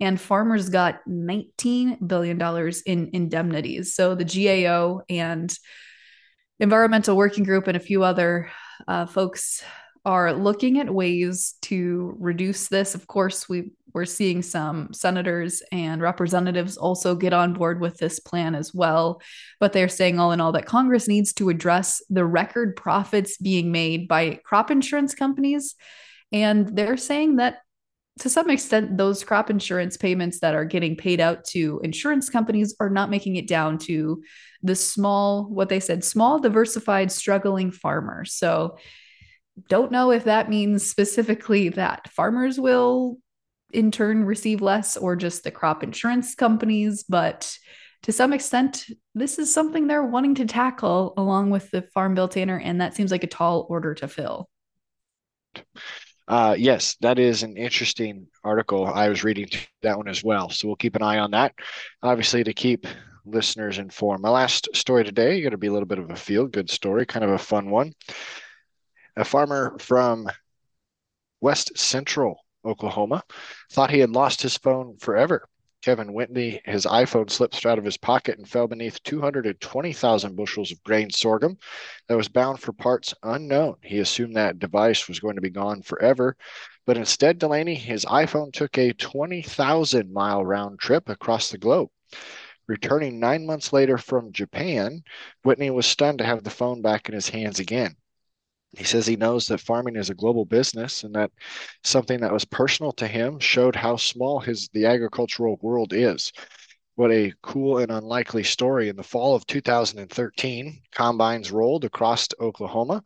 and 0.00 0.20
farmers 0.20 0.68
got 0.68 1.00
$19 1.08 2.06
billion 2.06 2.72
in 2.86 3.10
indemnities. 3.12 3.94
So 3.94 4.14
the 4.14 4.24
GAO 4.24 5.00
and 5.08 5.52
Environmental 6.60 7.16
Working 7.16 7.44
Group 7.44 7.66
and 7.66 7.76
a 7.76 7.80
few 7.80 8.02
other 8.02 8.50
uh, 8.86 9.06
folks 9.06 9.62
are 10.04 10.32
looking 10.32 10.78
at 10.78 10.88
ways 10.88 11.54
to 11.62 12.14
reduce 12.18 12.68
this. 12.68 12.94
Of 12.94 13.08
course, 13.08 13.48
we 13.48 13.72
we're 13.96 14.04
seeing 14.04 14.42
some 14.42 14.92
senators 14.92 15.62
and 15.72 16.02
representatives 16.02 16.76
also 16.76 17.14
get 17.14 17.32
on 17.32 17.54
board 17.54 17.80
with 17.80 17.96
this 17.96 18.20
plan 18.20 18.54
as 18.54 18.74
well. 18.74 19.22
But 19.58 19.72
they're 19.72 19.88
saying, 19.88 20.18
all 20.18 20.32
in 20.32 20.40
all, 20.40 20.52
that 20.52 20.66
Congress 20.66 21.08
needs 21.08 21.32
to 21.34 21.48
address 21.48 22.02
the 22.10 22.26
record 22.26 22.76
profits 22.76 23.38
being 23.38 23.72
made 23.72 24.06
by 24.06 24.38
crop 24.44 24.70
insurance 24.70 25.14
companies. 25.14 25.76
And 26.30 26.76
they're 26.76 26.98
saying 26.98 27.36
that 27.36 27.60
to 28.18 28.28
some 28.28 28.50
extent, 28.50 28.98
those 28.98 29.24
crop 29.24 29.48
insurance 29.48 29.96
payments 29.96 30.40
that 30.40 30.54
are 30.54 30.66
getting 30.66 30.94
paid 30.94 31.18
out 31.18 31.46
to 31.46 31.80
insurance 31.82 32.28
companies 32.28 32.76
are 32.78 32.90
not 32.90 33.08
making 33.08 33.36
it 33.36 33.48
down 33.48 33.78
to 33.78 34.22
the 34.62 34.74
small, 34.76 35.44
what 35.48 35.70
they 35.70 35.80
said, 35.80 36.04
small, 36.04 36.38
diversified, 36.38 37.10
struggling 37.10 37.70
farmer. 37.70 38.26
So, 38.26 38.76
don't 39.70 39.90
know 39.90 40.10
if 40.10 40.24
that 40.24 40.50
means 40.50 40.86
specifically 40.86 41.70
that 41.70 42.12
farmers 42.12 42.60
will 42.60 43.16
in 43.72 43.90
turn 43.90 44.24
receive 44.24 44.62
less 44.62 44.96
or 44.96 45.16
just 45.16 45.44
the 45.44 45.50
crop 45.50 45.82
insurance 45.82 46.34
companies. 46.34 47.04
But 47.08 47.58
to 48.02 48.12
some 48.12 48.32
extent, 48.32 48.86
this 49.14 49.38
is 49.38 49.52
something 49.52 49.86
they're 49.86 50.04
wanting 50.04 50.36
to 50.36 50.46
tackle 50.46 51.14
along 51.16 51.50
with 51.50 51.70
the 51.70 51.82
Farm 51.82 52.14
Bill 52.14 52.28
Tanner, 52.28 52.58
and 52.58 52.80
that 52.80 52.94
seems 52.94 53.10
like 53.10 53.24
a 53.24 53.28
tall 53.28 53.66
order 53.68 53.94
to 53.94 54.08
fill. 54.08 54.48
Uh, 56.28 56.56
yes, 56.58 56.96
that 57.00 57.18
is 57.18 57.42
an 57.42 57.56
interesting 57.56 58.26
article. 58.42 58.86
I 58.86 59.08
was 59.08 59.24
reading 59.24 59.48
that 59.82 59.96
one 59.96 60.08
as 60.08 60.24
well. 60.24 60.50
So 60.50 60.66
we'll 60.66 60.76
keep 60.76 60.96
an 60.96 61.02
eye 61.02 61.18
on 61.18 61.30
that. 61.32 61.54
Obviously, 62.02 62.42
to 62.44 62.52
keep 62.52 62.86
listeners 63.24 63.78
informed. 63.78 64.22
My 64.22 64.30
last 64.30 64.68
story 64.74 65.04
today, 65.04 65.40
going 65.40 65.50
to 65.52 65.58
be 65.58 65.66
a 65.66 65.72
little 65.72 65.86
bit 65.86 65.98
of 65.98 66.10
a 66.10 66.16
feel 66.16 66.46
good 66.46 66.70
story, 66.70 67.06
kind 67.06 67.24
of 67.24 67.30
a 67.30 67.38
fun 67.38 67.70
one. 67.70 67.92
A 69.16 69.24
farmer 69.24 69.76
from 69.78 70.28
West 71.40 71.76
Central 71.76 72.38
Oklahoma, 72.66 73.22
thought 73.70 73.90
he 73.90 74.00
had 74.00 74.10
lost 74.10 74.42
his 74.42 74.56
phone 74.56 74.96
forever. 74.98 75.48
Kevin 75.82 76.12
Whitney, 76.12 76.60
his 76.64 76.84
iPhone 76.84 77.30
slipped 77.30 77.64
out 77.64 77.78
of 77.78 77.84
his 77.84 77.96
pocket 77.96 78.38
and 78.38 78.48
fell 78.48 78.66
beneath 78.66 79.00
220,000 79.04 80.34
bushels 80.34 80.72
of 80.72 80.82
grain 80.82 81.10
sorghum 81.10 81.56
that 82.08 82.16
was 82.16 82.28
bound 82.28 82.58
for 82.58 82.72
parts 82.72 83.14
unknown. 83.22 83.76
He 83.82 83.98
assumed 84.00 84.34
that 84.34 84.58
device 84.58 85.06
was 85.06 85.20
going 85.20 85.36
to 85.36 85.40
be 85.40 85.50
gone 85.50 85.82
forever, 85.82 86.36
but 86.86 86.96
instead, 86.96 87.38
Delaney, 87.38 87.76
his 87.76 88.04
iPhone 88.04 88.52
took 88.52 88.76
a 88.76 88.94
20,000 88.94 90.12
mile 90.12 90.44
round 90.44 90.80
trip 90.80 91.08
across 91.08 91.50
the 91.50 91.58
globe. 91.58 91.90
Returning 92.66 93.20
nine 93.20 93.46
months 93.46 93.72
later 93.72 93.96
from 93.96 94.32
Japan, 94.32 95.04
Whitney 95.44 95.70
was 95.70 95.86
stunned 95.86 96.18
to 96.18 96.26
have 96.26 96.42
the 96.42 96.50
phone 96.50 96.82
back 96.82 97.08
in 97.08 97.14
his 97.14 97.28
hands 97.28 97.60
again. 97.60 97.94
He 98.76 98.84
says 98.84 99.06
he 99.06 99.16
knows 99.16 99.46
that 99.46 99.60
farming 99.60 99.96
is 99.96 100.10
a 100.10 100.14
global 100.14 100.44
business 100.44 101.02
and 101.02 101.14
that 101.14 101.30
something 101.82 102.20
that 102.20 102.32
was 102.32 102.44
personal 102.44 102.92
to 102.92 103.06
him 103.06 103.38
showed 103.38 103.74
how 103.74 103.96
small 103.96 104.40
his 104.40 104.68
the 104.72 104.84
agricultural 104.84 105.58
world 105.62 105.92
is. 105.94 106.32
What 106.94 107.10
a 107.10 107.32
cool 107.42 107.78
and 107.78 107.90
unlikely 107.90 108.44
story. 108.44 108.88
In 108.88 108.96
the 108.96 109.02
fall 109.02 109.34
of 109.34 109.46
2013, 109.46 110.82
combines 110.92 111.50
rolled 111.50 111.84
across 111.84 112.28
Oklahoma. 112.38 113.02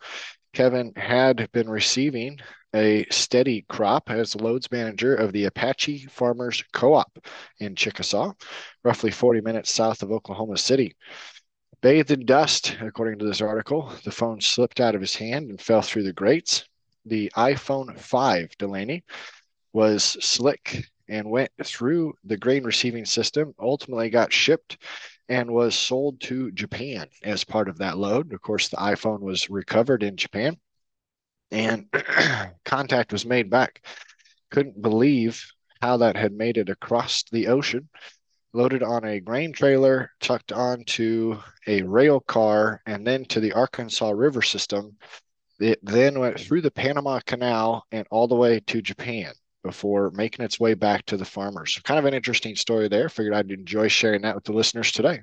Kevin 0.53 0.93
had 0.97 1.51
been 1.53 1.71
receiving 1.71 2.39
a 2.75 3.05
steady 3.11 3.65
crop 3.69 4.11
as 4.11 4.37
loads 4.37 4.71
manager 4.71 5.15
of 5.15 5.33
the 5.33 5.45
Apache 5.45 6.07
Farmers 6.07 6.63
Co 6.73 6.95
op 6.95 7.19
in 7.59 7.75
Chickasha, 7.75 8.35
roughly 8.85 9.11
40 9.11 9.41
minutes 9.41 9.73
south 9.73 10.03
of 10.03 10.13
Oklahoma 10.13 10.57
City. 10.57 10.95
Bathed 11.83 12.11
in 12.11 12.27
dust, 12.27 12.77
according 12.83 13.21
to 13.21 13.25
this 13.25 13.41
article, 13.41 13.91
the 14.05 14.11
phone 14.11 14.43
slipped 14.43 14.81
out 14.81 14.95
of 14.95 15.01
his 15.01 15.17
hand 15.17 15.49
and 15.49 15.59
fell 15.59 15.81
through 15.81 16.03
the 16.03 16.13
grates. 16.13 16.67
The 17.07 17.33
iPhone 17.35 17.99
5 17.99 18.59
Delaney 18.59 19.03
was 19.73 20.05
slick 20.05 20.85
and 21.09 21.31
went 21.31 21.51
through 21.65 22.15
the 22.23 22.37
grain 22.37 22.65
receiving 22.65 23.07
system, 23.07 23.55
ultimately 23.59 24.11
got 24.11 24.31
shipped 24.31 24.77
and 25.31 25.51
was 25.51 25.75
sold 25.75 26.21
to 26.23 26.51
Japan 26.51 27.09
as 27.23 27.45
part 27.45 27.69
of 27.71 27.79
that 27.79 27.97
load. 27.97 28.35
Of 28.35 28.43
course, 28.43 28.69
the 28.69 28.77
iPhone 28.77 29.21
was 29.21 29.49
recovered 29.49 30.03
in 30.03 30.19
Japan 30.19 30.59
and 31.51 31.87
contact 32.67 33.11
was 33.11 33.25
made 33.25 33.49
back. 33.49 33.87
Couldn't 34.51 34.83
believe 34.83 35.51
how 35.81 35.97
that 35.97 36.17
had 36.17 36.33
made 36.33 36.59
it 36.59 36.69
across 36.69 37.25
the 37.33 37.47
ocean 37.47 37.89
loaded 38.53 38.83
on 38.83 39.05
a 39.05 39.21
grain 39.21 39.53
trailer, 39.53 40.11
tucked 40.21 40.53
onto 40.53 41.41
a 41.67 41.83
rail 41.83 42.21
car, 42.21 42.83
and 42.87 43.07
then 43.07 43.25
to 43.27 43.41
the 43.41 43.53
Arkansas 43.53 44.11
River 44.11 44.43
system. 44.43 44.97
It 45.61 45.79
then 45.83 46.19
went 46.19 46.41
through 46.41 46.63
the 46.63 46.71
Panama 46.71 47.21
Canal 47.27 47.85
and 47.93 48.07
all 48.11 48.29
the 48.29 48.35
way 48.37 48.61
to 48.69 48.83
Japan. 48.83 49.33
before 49.63 50.11
making 50.13 50.45
its 50.45 50.59
way 50.59 50.75
back 50.75 51.05
to 51.07 51.17
the 51.19 51.25
farmers. 51.25 51.75
So 51.75 51.83
kind 51.83 51.99
of 51.99 52.07
an 52.07 52.15
interesting 52.15 52.57
story 52.57 52.89
there. 52.89 53.09
Figured 53.11 53.35
I'd 53.35 53.51
enjoy 53.51 53.89
sharing 53.89 54.23
that 54.23 54.35
with 54.35 54.45
the 54.45 54.53
listeners 54.53 54.91
today. 54.93 55.21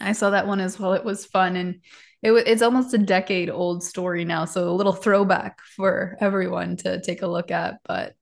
I 0.00 0.12
saw 0.12 0.30
that 0.30 0.46
one 0.46 0.60
as 0.60 0.78
well. 0.78 0.92
It 0.92 1.04
was 1.04 1.26
fun 1.26 1.56
and 1.56 1.80
it, 2.22 2.32
it's 2.32 2.62
almost 2.62 2.94
a 2.94 2.98
decade 2.98 3.50
old 3.50 3.82
story 3.82 4.24
now. 4.24 4.44
So 4.44 4.68
a 4.68 4.72
little 4.72 4.92
throwback 4.92 5.60
for 5.76 6.16
everyone 6.20 6.76
to 6.78 7.00
take 7.00 7.22
a 7.22 7.26
look 7.26 7.50
at. 7.50 7.80
But 7.84 8.14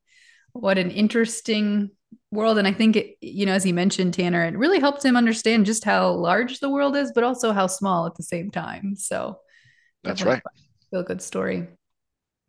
what 0.52 0.78
an 0.78 0.90
interesting 0.90 1.90
world. 2.30 2.58
And 2.58 2.66
I 2.66 2.72
think, 2.72 2.96
it, 2.96 3.16
you 3.20 3.46
know, 3.46 3.52
as 3.52 3.64
he 3.64 3.72
mentioned, 3.72 4.14
Tanner, 4.14 4.44
it 4.44 4.56
really 4.56 4.80
helped 4.80 5.04
him 5.04 5.16
understand 5.16 5.66
just 5.66 5.84
how 5.84 6.12
large 6.12 6.60
the 6.60 6.68
world 6.68 6.96
is, 6.96 7.12
but 7.14 7.24
also 7.24 7.52
how 7.52 7.66
small 7.66 8.06
at 8.06 8.14
the 8.16 8.22
same 8.22 8.50
time. 8.50 8.96
So 8.96 9.38
that's 10.04 10.22
right. 10.22 10.42
Feel 10.90 11.02
good 11.02 11.22
story. 11.22 11.68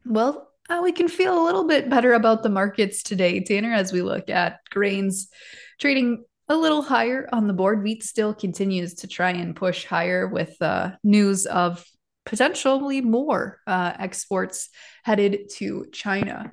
Well, 0.05 0.49
uh, 0.69 0.81
we 0.83 0.91
can 0.91 1.07
feel 1.07 1.41
a 1.41 1.45
little 1.45 1.65
bit 1.65 1.89
better 1.89 2.13
about 2.13 2.43
the 2.43 2.49
markets 2.49 3.03
today, 3.03 3.39
Tanner, 3.39 3.73
as 3.73 3.91
we 3.91 4.01
look 4.01 4.29
at 4.29 4.59
grains 4.69 5.29
trading 5.79 6.23
a 6.47 6.55
little 6.55 6.81
higher 6.81 7.27
on 7.31 7.47
the 7.47 7.53
board. 7.53 7.83
Wheat 7.83 8.03
still 8.03 8.33
continues 8.33 8.95
to 8.95 9.07
try 9.07 9.31
and 9.31 9.55
push 9.55 9.85
higher 9.85 10.27
with 10.27 10.55
uh, 10.61 10.91
news 11.03 11.45
of 11.45 11.85
potentially 12.25 13.01
more 13.01 13.59
uh, 13.65 13.93
exports 13.97 14.69
headed 15.03 15.49
to 15.55 15.85
China. 15.91 16.51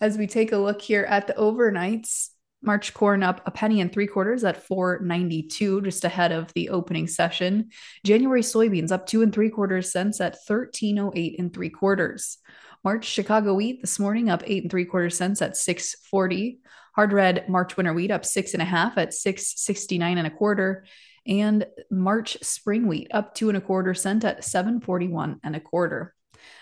As 0.00 0.18
we 0.18 0.26
take 0.26 0.52
a 0.52 0.58
look 0.58 0.82
here 0.82 1.04
at 1.04 1.26
the 1.26 1.34
overnights, 1.34 2.30
March 2.64 2.94
corn 2.94 3.22
up 3.22 3.40
a 3.46 3.50
penny 3.50 3.80
and 3.80 3.92
three 3.92 4.06
quarters 4.06 4.44
at 4.44 4.62
492, 4.64 5.82
just 5.82 6.04
ahead 6.04 6.32
of 6.32 6.52
the 6.54 6.70
opening 6.70 7.06
session. 7.06 7.70
January 8.04 8.42
soybeans 8.42 8.90
up 8.90 9.06
two 9.06 9.22
and 9.22 9.32
three 9.32 9.50
quarters 9.50 9.92
cents 9.92 10.20
at 10.20 10.36
1308 10.46 11.38
and 11.38 11.52
three 11.52 11.70
quarters. 11.70 12.38
March 12.84 13.06
Chicago 13.06 13.54
wheat 13.54 13.80
this 13.80 13.98
morning 13.98 14.28
up 14.28 14.42
eight 14.46 14.64
and 14.64 14.70
three 14.70 14.84
quarters 14.84 15.16
cents 15.16 15.40
at 15.40 15.56
640. 15.56 16.60
Hard 16.94 17.12
red 17.12 17.48
March 17.48 17.76
winter 17.76 17.94
wheat 17.94 18.10
up 18.10 18.24
six 18.24 18.52
and 18.52 18.62
a 18.62 18.66
half 18.66 18.98
at 18.98 19.14
669 19.14 20.18
and 20.18 20.26
a 20.26 20.30
quarter. 20.30 20.84
And 21.26 21.66
March 21.90 22.36
spring 22.42 22.86
wheat 22.86 23.08
up 23.12 23.34
two 23.34 23.48
and 23.48 23.56
a 23.56 23.60
quarter 23.60 23.94
cent 23.94 24.24
at 24.24 24.44
741 24.44 25.40
and 25.42 25.56
a 25.56 25.60
quarter. 25.60 26.14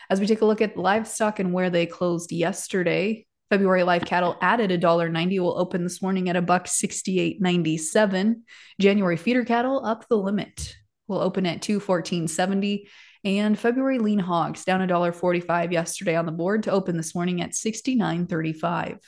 As 0.09 0.21
we 0.21 0.26
take 0.26 0.42
a 0.42 0.47
look 0.47 0.61
at 0.61 0.76
livestock 0.76 1.38
and 1.38 1.52
where 1.52 1.71
they 1.71 1.87
closed 1.87 2.30
yesterday, 2.30 3.26
February 3.52 3.82
live 3.82 4.06
cattle 4.06 4.38
added 4.40 4.71
a 4.71 4.78
dollar 4.78 5.11
ninety 5.11 5.38
will 5.38 5.59
open 5.59 5.85
this 5.85 6.00
morning 6.00 6.30
at 6.30 6.37
a 6.37 6.40
buck 6.40 6.66
sixty 6.66 7.21
eight 7.21 7.38
ninety 7.38 7.76
seven. 7.76 8.44
January 8.80 9.18
feeder 9.18 9.44
cattle 9.44 9.85
up 9.85 10.09
the 10.09 10.16
limit 10.16 10.75
will 11.06 11.21
open 11.21 11.44
at 11.44 11.61
two 11.61 11.78
fourteen 11.78 12.26
seventy. 12.26 12.88
And 13.25 13.59
February 13.59 13.99
lean 13.99 14.21
hogs 14.21 14.64
down 14.64 14.80
a 14.80 14.87
dollar 14.87 15.12
forty 15.12 15.40
five 15.40 15.71
yesterday 15.71 16.16
on 16.16 16.25
the 16.25 16.32
board 16.32 16.62
to 16.62 16.71
open 16.71 16.97
this 16.97 17.14
morning 17.14 17.42
at 17.42 17.54
sixty 17.54 17.94
nine 17.94 18.26
thirty 18.26 18.54
five. 18.54 19.00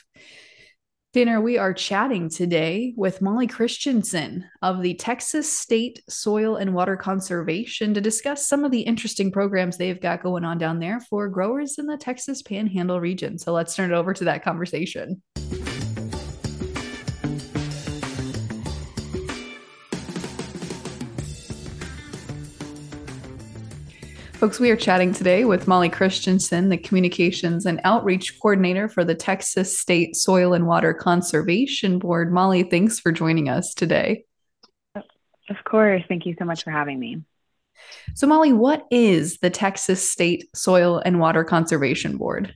Tanner, 1.15 1.39
we 1.39 1.57
are 1.57 1.73
chatting 1.73 2.27
today 2.27 2.93
with 2.97 3.21
Molly 3.21 3.47
Christensen 3.47 4.43
of 4.61 4.81
the 4.81 4.95
Texas 4.95 5.49
State 5.49 6.03
Soil 6.09 6.57
and 6.57 6.73
Water 6.73 6.97
Conservation 6.97 7.93
to 7.93 8.01
discuss 8.01 8.49
some 8.49 8.65
of 8.65 8.71
the 8.71 8.81
interesting 8.81 9.31
programs 9.31 9.77
they've 9.77 10.01
got 10.01 10.21
going 10.21 10.43
on 10.43 10.57
down 10.57 10.79
there 10.79 10.99
for 10.99 11.29
growers 11.29 11.77
in 11.77 11.85
the 11.85 11.95
Texas 11.95 12.41
Panhandle 12.41 12.99
region. 12.99 13.37
So 13.37 13.53
let's 13.53 13.73
turn 13.73 13.93
it 13.93 13.95
over 13.95 14.13
to 14.13 14.25
that 14.25 14.43
conversation. 14.43 15.21
Folks, 24.45 24.59
we 24.59 24.69
are 24.69 24.75
chatting 24.75 25.11
today 25.11 25.43
with 25.43 25.67
Molly 25.67 25.89
Christensen, 25.89 26.69
the 26.69 26.77
Communications 26.77 27.65
and 27.65 27.81
Outreach 27.83 28.39
Coordinator 28.39 28.87
for 28.87 29.03
the 29.03 29.15
Texas 29.15 29.79
State 29.79 30.15
Soil 30.15 30.53
and 30.53 30.67
Water 30.67 30.93
Conservation 30.93 31.97
Board. 31.97 32.31
Molly, 32.31 32.61
thanks 32.61 32.99
for 32.99 33.11
joining 33.11 33.49
us 33.49 33.73
today. 33.73 34.23
Of 34.95 35.55
course. 35.63 36.03
Thank 36.07 36.27
you 36.27 36.35
so 36.37 36.45
much 36.45 36.63
for 36.63 36.69
having 36.69 36.99
me. 36.99 37.23
So, 38.13 38.27
Molly, 38.27 38.53
what 38.53 38.85
is 38.91 39.39
the 39.39 39.49
Texas 39.49 40.07
State 40.07 40.55
Soil 40.55 41.01
and 41.03 41.19
Water 41.19 41.43
Conservation 41.43 42.17
Board? 42.17 42.53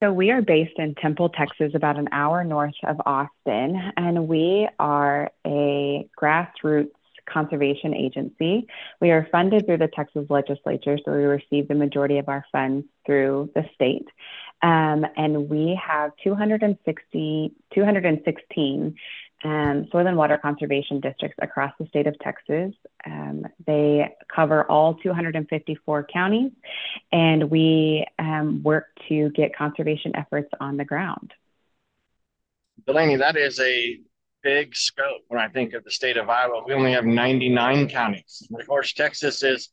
So, 0.00 0.12
we 0.12 0.30
are 0.30 0.42
based 0.42 0.78
in 0.78 0.94
Temple, 0.94 1.30
Texas, 1.30 1.72
about 1.74 1.98
an 1.98 2.08
hour 2.12 2.44
north 2.44 2.76
of 2.86 3.00
Austin, 3.04 3.92
and 3.96 4.28
we 4.28 4.68
are 4.78 5.32
a 5.44 6.08
grassroots 6.16 6.92
conservation 7.32 7.94
agency. 7.94 8.66
We 9.00 9.10
are 9.10 9.28
funded 9.30 9.66
through 9.66 9.78
the 9.78 9.88
Texas 9.88 10.26
legislature, 10.28 10.98
so 11.04 11.12
we 11.12 11.24
receive 11.24 11.68
the 11.68 11.74
majority 11.74 12.18
of 12.18 12.28
our 12.28 12.44
funds 12.50 12.86
through 13.06 13.50
the 13.54 13.64
state. 13.74 14.08
Um, 14.62 15.06
and 15.16 15.48
we 15.48 15.80
have 15.84 16.12
260, 16.24 17.52
216 17.74 18.96
um, 19.44 19.86
soil 19.92 20.06
and 20.06 20.16
water 20.16 20.36
conservation 20.36 21.00
districts 21.00 21.38
across 21.40 21.72
the 21.78 21.86
state 21.86 22.06
of 22.06 22.18
Texas. 22.18 22.74
Um, 23.06 23.46
they 23.66 24.14
cover 24.34 24.64
all 24.64 24.94
254 24.94 26.08
counties, 26.12 26.50
and 27.12 27.50
we 27.50 28.04
um, 28.18 28.62
work 28.62 28.86
to 29.08 29.30
get 29.30 29.56
conservation 29.56 30.16
efforts 30.16 30.48
on 30.60 30.76
the 30.76 30.84
ground. 30.84 31.32
Delaney, 32.86 33.16
that 33.16 33.36
is 33.36 33.60
a 33.60 34.00
big 34.42 34.74
scope 34.74 35.22
when 35.28 35.40
I 35.40 35.48
think 35.48 35.74
of 35.74 35.84
the 35.84 35.90
state 35.90 36.16
of 36.16 36.28
Iowa. 36.28 36.62
We 36.66 36.74
only 36.74 36.92
have 36.92 37.04
99 37.04 37.88
counties. 37.88 38.46
Of 38.52 38.66
course, 38.66 38.92
Texas 38.92 39.42
is 39.42 39.70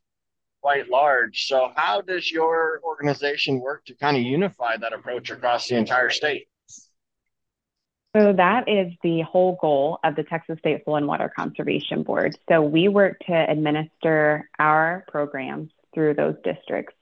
quite 0.62 0.89
large. 0.89 1.45
So, 1.45 1.71
how 1.75 2.01
does 2.01 2.32
your 2.32 2.82
organization 2.84 3.60
work 3.60 3.86
to 3.86 3.95
kind 3.95 4.17
of 4.17 4.23
unify 4.23 4.78
that 4.78 4.93
approach 4.93 5.30
across 5.30 5.67
the 5.67 5.75
entire 5.75 6.10
state? 6.10 6.47
So, 8.17 8.34
that 8.34 8.67
is 8.67 8.93
the 9.04 9.21
whole 9.21 9.58
goal 9.62 9.99
of 10.04 10.15
the 10.15 10.23
Texas 10.23 10.58
State 10.60 10.82
Soil 10.86 10.95
and 10.95 11.08
Water 11.08 11.32
Conservation 11.36 12.01
Board. 12.01 12.36
So, 12.49 12.62
we 12.62 12.88
work 12.88 13.19
to 13.28 13.34
administer 13.34 14.49
our 14.58 15.06
programs 15.08 15.69
through 15.93 16.15
those 16.15 16.36
districts. 16.43 16.95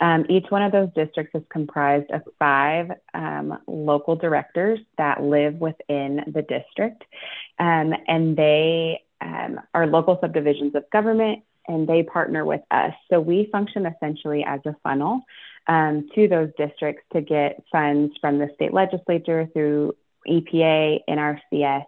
Um, 0.00 0.26
each 0.28 0.46
one 0.48 0.62
of 0.62 0.72
those 0.72 0.90
districts 0.94 1.34
is 1.34 1.42
comprised 1.50 2.10
of 2.10 2.22
five 2.38 2.90
um, 3.14 3.58
local 3.66 4.14
directors 4.14 4.78
that 4.96 5.22
live 5.22 5.54
within 5.54 6.22
the 6.32 6.42
district, 6.42 7.04
um, 7.58 7.92
and 8.06 8.36
they 8.36 9.02
um, 9.20 9.60
are 9.74 9.86
local 9.86 10.18
subdivisions 10.20 10.74
of 10.74 10.88
government 10.90 11.42
and 11.66 11.86
they 11.86 12.02
partner 12.02 12.44
with 12.44 12.62
us. 12.70 12.94
So 13.10 13.20
we 13.20 13.48
function 13.52 13.86
essentially 13.86 14.44
as 14.44 14.60
a 14.64 14.74
funnel 14.82 15.20
um, 15.66 16.08
to 16.14 16.26
those 16.26 16.50
districts 16.56 17.04
to 17.12 17.20
get 17.20 17.62
funds 17.70 18.14
from 18.20 18.38
the 18.38 18.48
state 18.54 18.72
legislature 18.72 19.48
through 19.52 19.94
EPA, 20.26 21.00
NRCS, 21.08 21.84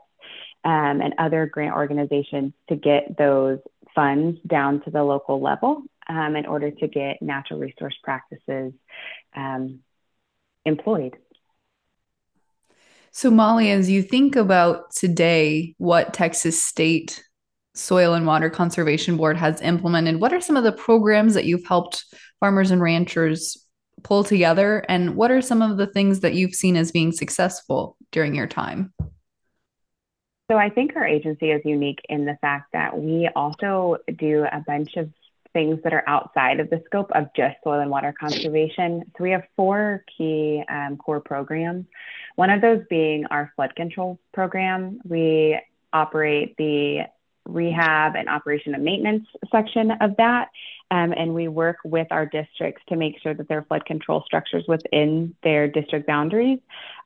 um, 0.65 1.01
and 1.01 1.15
other 1.19 1.47
grant 1.47 1.75
organizations 1.75 2.53
to 2.69 2.77
get 2.77 3.17
those 3.17 3.59
funds 3.95 4.39
down 4.47 4.83
to 4.83 4.91
the 4.91 5.03
local 5.03 5.41
level 5.41 5.83
um, 6.11 6.35
in 6.35 6.45
order 6.45 6.71
to 6.73 6.89
get 6.89 7.23
natural 7.23 7.61
resource 7.61 7.97
practices 8.03 8.73
um, 9.37 9.81
employed. 10.67 11.17
So, 13.13 13.31
Molly, 13.31 13.71
as 13.71 13.89
you 13.89 14.03
think 14.03 14.37
about 14.37 14.93
today, 14.95 15.75
what 15.79 16.13
Texas 16.13 16.63
State 16.63 17.25
Soil 17.75 18.15
and 18.15 18.27
Water 18.27 18.51
Conservation 18.51 19.17
Board 19.17 19.37
has 19.37 19.61
implemented, 19.63 20.21
what 20.21 20.33
are 20.33 20.41
some 20.41 20.57
of 20.57 20.65
the 20.65 20.73
programs 20.73 21.35
that 21.35 21.45
you've 21.45 21.67
helped 21.67 22.05
farmers 22.41 22.71
and 22.71 22.83
ranchers 22.83 23.67
pull 24.03 24.25
together? 24.25 24.85
And 24.89 25.15
what 25.15 25.31
are 25.31 25.41
some 25.41 25.63
of 25.63 25.77
the 25.77 25.87
things 25.87 26.21
that 26.21 26.35
you've 26.35 26.55
seen 26.55 26.77
as 26.77 26.91
being 26.91 27.13
successful 27.13 27.97
during 28.11 28.35
your 28.35 28.47
time? 28.47 28.93
So 30.51 30.57
I 30.57 30.69
think 30.69 30.97
our 30.97 31.07
agency 31.07 31.53
is 31.53 31.63
unique 31.65 32.01
in 32.09 32.25
the 32.25 32.37
fact 32.41 32.73
that 32.73 32.99
we 32.99 33.29
also 33.37 33.99
do 34.19 34.45
a 34.51 34.65
bunch 34.67 34.97
of 34.97 35.09
things 35.53 35.81
that 35.85 35.93
are 35.93 36.05
outside 36.07 36.61
of 36.61 36.71
the 36.71 36.83
scope 36.87 37.11
of 37.15 37.27
just 37.35 37.57
soil 37.65 37.81
and 37.81 37.91
water 37.91 38.15
conservation. 38.19 39.05
So 39.17 39.25
we 39.25 39.31
have 39.31 39.45
four 39.57 40.05
key 40.17 40.63
um, 40.69 40.97
core 40.97 41.21
programs. 41.21 41.87
One 42.37 42.51
of 42.51 42.61
those 42.61 42.83
being 42.89 43.27
our 43.27 43.53
flood 43.57 43.75
control 43.75 44.19
program. 44.33 45.01
We 45.05 45.61
operate 45.93 46.57
the 46.57 47.03
rehab 47.47 48.15
and 48.17 48.29
operation 48.29 48.75
and 48.75 48.85
maintenance 48.85 49.27
section 49.51 49.91
of 50.01 50.17
that. 50.17 50.49
Um, 50.93 51.13
and 51.17 51.35
we 51.35 51.49
work 51.49 51.79
with 51.85 52.09
our 52.11 52.27
districts 52.27 52.83
to 52.89 52.97
make 52.97 53.21
sure 53.23 53.35
that 53.35 53.49
their 53.49 53.63
flood 53.63 53.85
control 53.87 54.23
structures 54.27 54.65
within 54.67 55.35
their 55.43 55.69
district 55.69 56.07
boundaries 56.07 56.59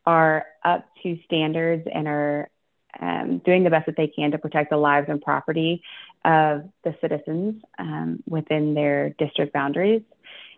are 0.06 0.46
up 0.64 0.86
to 1.02 1.18
standards 1.24 1.86
and 1.92 2.08
are 2.08 2.48
um, 3.00 3.38
doing 3.44 3.64
the 3.64 3.70
best 3.70 3.86
that 3.86 3.96
they 3.96 4.06
can 4.06 4.30
to 4.32 4.38
protect 4.38 4.70
the 4.70 4.76
lives 4.76 5.08
and 5.08 5.20
property 5.20 5.82
of 6.24 6.68
the 6.82 6.94
citizens 7.00 7.62
um, 7.78 8.22
within 8.28 8.74
their 8.74 9.10
district 9.10 9.52
boundaries. 9.52 10.02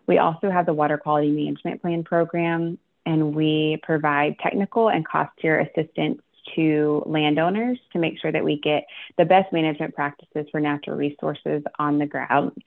We 0.07 0.19
also 0.19 0.49
have 0.49 0.65
the 0.65 0.73
Water 0.73 0.97
Quality 0.97 1.31
Management 1.31 1.81
Plan 1.81 2.03
program, 2.03 2.77
and 3.05 3.35
we 3.35 3.79
provide 3.83 4.37
technical 4.39 4.89
and 4.89 5.05
cost 5.05 5.31
tier 5.41 5.59
assistance 5.59 6.21
to 6.55 7.03
landowners 7.05 7.77
to 7.93 7.99
make 7.99 8.19
sure 8.19 8.31
that 8.31 8.43
we 8.43 8.59
get 8.59 8.85
the 9.17 9.25
best 9.25 9.51
management 9.51 9.93
practices 9.93 10.47
for 10.51 10.61
natural 10.61 10.95
resources 10.95 11.63
on 11.77 11.97
the 11.97 12.05
ground. 12.05 12.63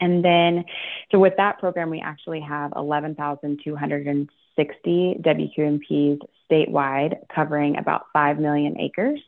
And 0.00 0.24
then, 0.24 0.64
so 1.10 1.18
with 1.18 1.34
that 1.38 1.58
program, 1.58 1.90
we 1.90 2.00
actually 2.00 2.40
have 2.40 2.72
11,260 2.76 5.16
WQMPs 5.20 6.20
statewide, 6.50 7.16
covering 7.34 7.76
about 7.76 8.06
5 8.12 8.38
million 8.38 8.78
acres. 8.80 9.20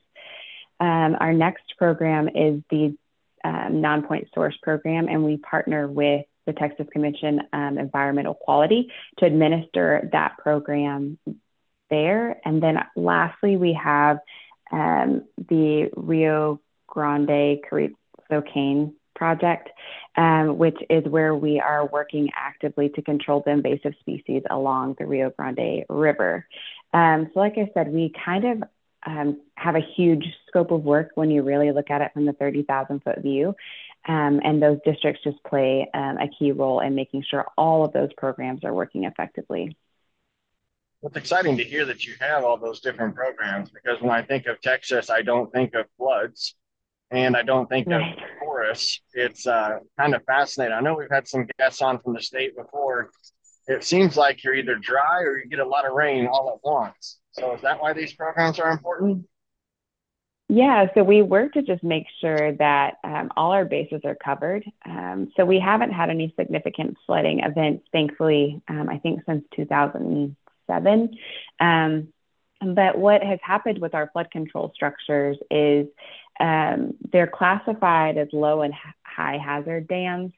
Um, 0.81 1.16
our 1.18 1.33
next 1.33 1.64
program 1.76 2.28
is 2.28 2.62
the 2.70 2.96
um, 3.44 3.81
non 3.81 4.02
point 4.07 4.28
source 4.35 4.57
program, 4.62 5.09
and 5.09 5.24
we 5.24 5.37
partner 5.37 5.88
with 5.88 6.24
the 6.46 6.52
Texas 6.52 6.87
Commission 6.92 7.42
on 7.52 7.78
Environmental 7.78 8.35
Quality 8.35 8.90
to 9.18 9.26
administer 9.26 10.09
that 10.12 10.38
program 10.38 11.18
there. 11.90 12.40
And 12.44 12.62
then 12.62 12.78
lastly, 12.96 13.57
we 13.57 13.74
have 13.74 14.18
um, 14.72 15.24
the 15.37 15.90
Rio 15.96 16.61
Grande 16.87 17.59
Carrizo 17.62 18.42
Cane 18.52 18.94
project, 19.14 19.68
um, 20.16 20.57
which 20.59 20.78
is 20.88 21.04
where 21.04 21.35
we 21.35 21.61
are 21.61 21.87
working 21.87 22.31
actively 22.35 22.88
to 22.90 23.02
control 23.02 23.42
the 23.44 23.50
invasive 23.50 23.94
species 24.00 24.42
along 24.50 24.96
the 24.98 25.07
Rio 25.07 25.31
Grande 25.31 25.85
River. 25.88 26.46
Um, 26.92 27.31
so, 27.33 27.40
like 27.40 27.59
I 27.59 27.70
said, 27.74 27.92
we 27.92 28.12
kind 28.24 28.44
of 28.44 28.68
um, 29.07 29.40
have 29.55 29.77
a 29.77 29.81
huge 29.81 30.24
scope 30.46 30.70
of 30.70 30.83
work 30.85 31.11
when 31.14 31.31
you 31.31 31.42
really 31.42 31.72
look 31.72 31.90
at 31.90 32.01
it 32.01 32.12
from 32.12 32.27
the 32.27 32.33
30,000 32.33 33.03
foot 33.03 33.22
view. 33.22 33.55
Um, 34.07 34.40
and 34.42 34.62
those 34.62 34.79
districts 34.85 35.22
just 35.22 35.42
play 35.44 35.88
um, 35.92 36.18
a 36.18 36.29
key 36.29 36.53
role 36.53 36.81
in 36.81 36.94
making 36.94 37.24
sure 37.29 37.46
all 37.57 37.85
of 37.85 37.92
those 37.92 38.11
programs 38.16 38.64
are 38.64 38.72
working 38.72 39.05
effectively. 39.05 39.77
It's 41.03 41.16
exciting 41.16 41.57
to 41.59 41.64
hear 41.64 41.85
that 41.85 42.05
you 42.05 42.14
have 42.20 42.42
all 42.42 42.57
those 42.57 42.81
different 42.81 43.14
programs 43.14 43.70
because 43.70 44.01
when 44.01 44.11
I 44.11 44.22
think 44.22 44.46
of 44.46 44.61
Texas, 44.61 45.11
I 45.11 45.22
don't 45.22 45.53
think 45.53 45.74
of 45.74 45.87
floods 45.96 46.57
and 47.11 47.37
I 47.37 47.42
don't 47.42 47.68
think 47.68 47.87
right. 47.87 48.18
of 48.18 48.24
forests. 48.40 49.01
It's 49.14 49.46
uh, 49.46 49.79
kind 49.98 50.14
of 50.14 50.24
fascinating. 50.24 50.74
I 50.74 50.81
know 50.81 50.94
we've 50.94 51.11
had 51.11 51.29
some 51.29 51.46
guests 51.59 51.83
on 51.83 52.01
from 52.01 52.14
the 52.14 52.22
state 52.22 52.57
before. 52.57 53.11
It 53.68 53.85
seems 53.85 54.16
like 54.16 54.42
you're 54.42 54.54
either 54.54 54.76
dry 54.76 55.22
or 55.22 55.38
you 55.38 55.46
get 55.48 55.59
a 55.59 55.66
lot 55.66 55.85
of 55.85 55.92
rain 55.92 56.26
all 56.26 56.50
at 56.54 56.66
once. 56.66 57.18
So 57.33 57.54
is 57.54 57.61
that 57.61 57.81
why 57.81 57.92
these 57.92 58.14
programs 58.14 58.59
are 58.59 58.70
important? 58.70 59.26
Yeah, 60.48 60.87
so 60.94 61.04
we 61.04 61.20
work 61.20 61.52
to 61.52 61.62
just 61.62 61.85
make 61.85 62.07
sure 62.22 62.52
that 62.52 62.94
um, 63.04 63.31
all 63.37 63.52
our 63.52 63.66
bases 63.66 64.00
are 64.04 64.14
covered. 64.14 64.64
Um, 64.87 65.31
so 65.37 65.44
we 65.44 65.61
haven't 65.61 65.92
had 65.92 66.09
any 66.09 66.33
significant 66.38 66.96
flooding 67.04 67.40
events, 67.40 67.87
thankfully, 67.92 68.62
um, 68.68 68.88
I 68.88 68.96
think 68.98 69.20
since 69.26 69.44
2007. 69.54 71.18
Um, 71.61 72.09
but 72.62 72.98
what 72.98 73.22
has 73.22 73.38
happened 73.42 73.78
with 73.78 73.94
our 73.94 74.09
flood 74.11 74.31
control 74.31 74.72
structures 74.74 75.37
is 75.50 75.87
um, 76.40 76.94
they're 77.12 77.26
classified 77.26 78.16
as 78.16 78.28
low 78.33 78.62
and 78.62 78.72
high 79.04 79.37
hazard 79.37 79.87
dams. 79.87 80.33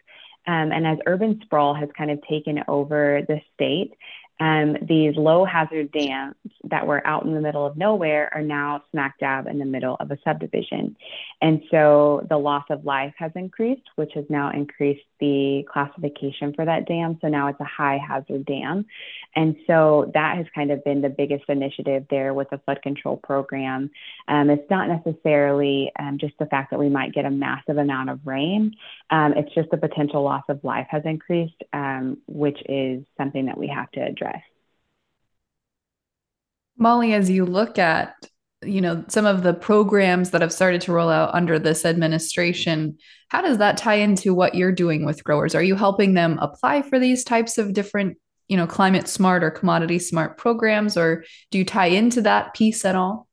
Um, 0.46 0.72
and 0.72 0.87
as 0.87 0.98
urban 1.07 1.40
sprawl 1.44 1.74
has 1.74 1.88
kind 1.96 2.11
of 2.11 2.20
taken 2.22 2.62
over 2.66 3.22
the 3.26 3.40
state, 3.55 3.94
um, 4.40 4.76
these 4.83 5.14
low 5.16 5.44
hazard 5.44 5.92
dams 5.92 6.35
that 6.64 6.87
were 6.87 7.07
out 7.07 7.24
in 7.24 7.35
the 7.35 7.40
middle 7.40 7.66
of 7.66 7.76
nowhere 7.76 8.31
are 8.35 8.42
now 8.42 8.83
smack 8.90 9.18
dab 9.18 9.46
in 9.46 9.59
the 9.59 9.66
middle 9.66 9.96
of 10.00 10.11
a 10.11 10.18
subdivision. 10.24 10.96
And 11.42 11.62
so 11.70 12.26
the 12.29 12.38
loss 12.38 12.64
of 12.70 12.85
life 12.85 13.12
has 13.18 13.33
increased, 13.35 13.83
which 13.96 14.12
has 14.14 14.24
now 14.31 14.50
increased 14.50 15.05
the 15.20 15.66
classification 15.70 16.55
for 16.55 16.64
that 16.64 16.87
dam. 16.87 17.18
So 17.20 17.29
now 17.29 17.48
it's 17.48 17.61
a 17.61 17.64
high 17.64 17.98
hazard 17.98 18.46
dam. 18.46 18.87
And 19.37 19.57
so 19.66 20.11
that 20.14 20.38
has 20.38 20.46
kind 20.55 20.70
of 20.70 20.83
been 20.85 21.03
the 21.03 21.11
biggest 21.11 21.44
initiative 21.48 22.07
there 22.09 22.33
with 22.33 22.48
the 22.48 22.59
flood 22.59 22.81
control 22.83 23.18
program. 23.18 23.90
Um, 24.26 24.48
it's 24.48 24.68
not 24.70 24.88
necessarily 24.88 25.92
um, 25.98 26.16
just 26.18 26.35
the 26.38 26.46
fact 26.46 26.70
that 26.70 26.81
we 26.81 26.88
might 26.88 27.12
get 27.12 27.26
a 27.26 27.31
massive 27.31 27.76
amount 27.76 28.09
of 28.09 28.20
rain, 28.24 28.74
um, 29.11 29.35
it's 29.37 29.55
just 29.55 29.70
the 29.70 29.76
potential 29.76 30.22
loss 30.22 30.44
of 30.48 30.64
life 30.64 30.87
has 30.90 31.03
increased, 31.05 31.62
um, 31.74 32.16
which 32.26 32.59
is 32.68 33.05
something 33.18 33.46
that 33.46 33.59
we 33.59 33.68
have 33.68 33.90
to 33.92 34.00
address. 34.00 34.30
Molly, 36.81 37.14
as 37.14 37.31
you 37.31 37.45
look 37.45 37.79
at 37.79 38.14
you 38.62 38.81
know 38.81 39.05
some 39.09 39.25
of 39.25 39.43
the 39.43 39.55
programs 39.55 40.31
that 40.31 40.43
have 40.43 40.53
started 40.53 40.81
to 40.83 40.93
roll 40.93 41.09
out 41.09 41.35
under 41.35 41.59
this 41.59 41.87
administration 41.87 42.99
how 43.31 43.40
does 43.40 43.59
that 43.59 43.77
tie 43.77 43.95
into 43.95 44.35
what 44.35 44.57
you're 44.57 44.73
doing 44.73 45.05
with 45.05 45.23
growers? 45.23 45.55
Are 45.55 45.62
you 45.62 45.77
helping 45.77 46.14
them 46.14 46.37
apply 46.43 46.83
for 46.83 46.99
these 46.99 47.23
types 47.23 47.59
of 47.59 47.73
different 47.73 48.19
you 48.49 48.57
know 48.57 48.66
climate 48.66 49.07
smart 49.07 49.45
or 49.45 49.51
commodity 49.51 50.01
smart 50.01 50.37
programs 50.37 50.97
or 50.97 51.25
do 51.53 51.59
you 51.59 51.64
tie 51.64 51.87
into 51.87 52.23
that 52.23 52.53
piece 52.53 52.85
at 52.85 52.97
all 52.97 53.29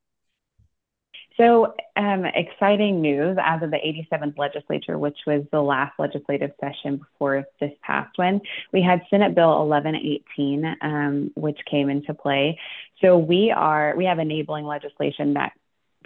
so, 1.37 1.75
um, 1.95 2.25
exciting 2.25 2.99
news 2.99 3.37
as 3.41 3.61
of 3.61 3.69
the 3.69 3.77
87th 3.77 4.37
legislature, 4.37 4.97
which 4.97 5.17
was 5.27 5.43
the 5.51 5.61
last 5.61 5.93
legislative 5.99 6.51
session 6.59 6.97
before 6.97 7.45
this 7.59 7.71
past 7.83 8.17
one, 8.17 8.41
we 8.73 8.81
had 8.81 9.01
Senate 9.09 9.35
Bill 9.35 9.67
1118, 9.67 10.75
um, 10.81 11.31
which 11.35 11.59
came 11.69 11.89
into 11.89 12.13
play. 12.15 12.59
So 13.01 13.17
we 13.17 13.51
are 13.51 13.93
we 13.95 14.05
have 14.05 14.17
enabling 14.17 14.65
legislation 14.65 15.35
that 15.35 15.53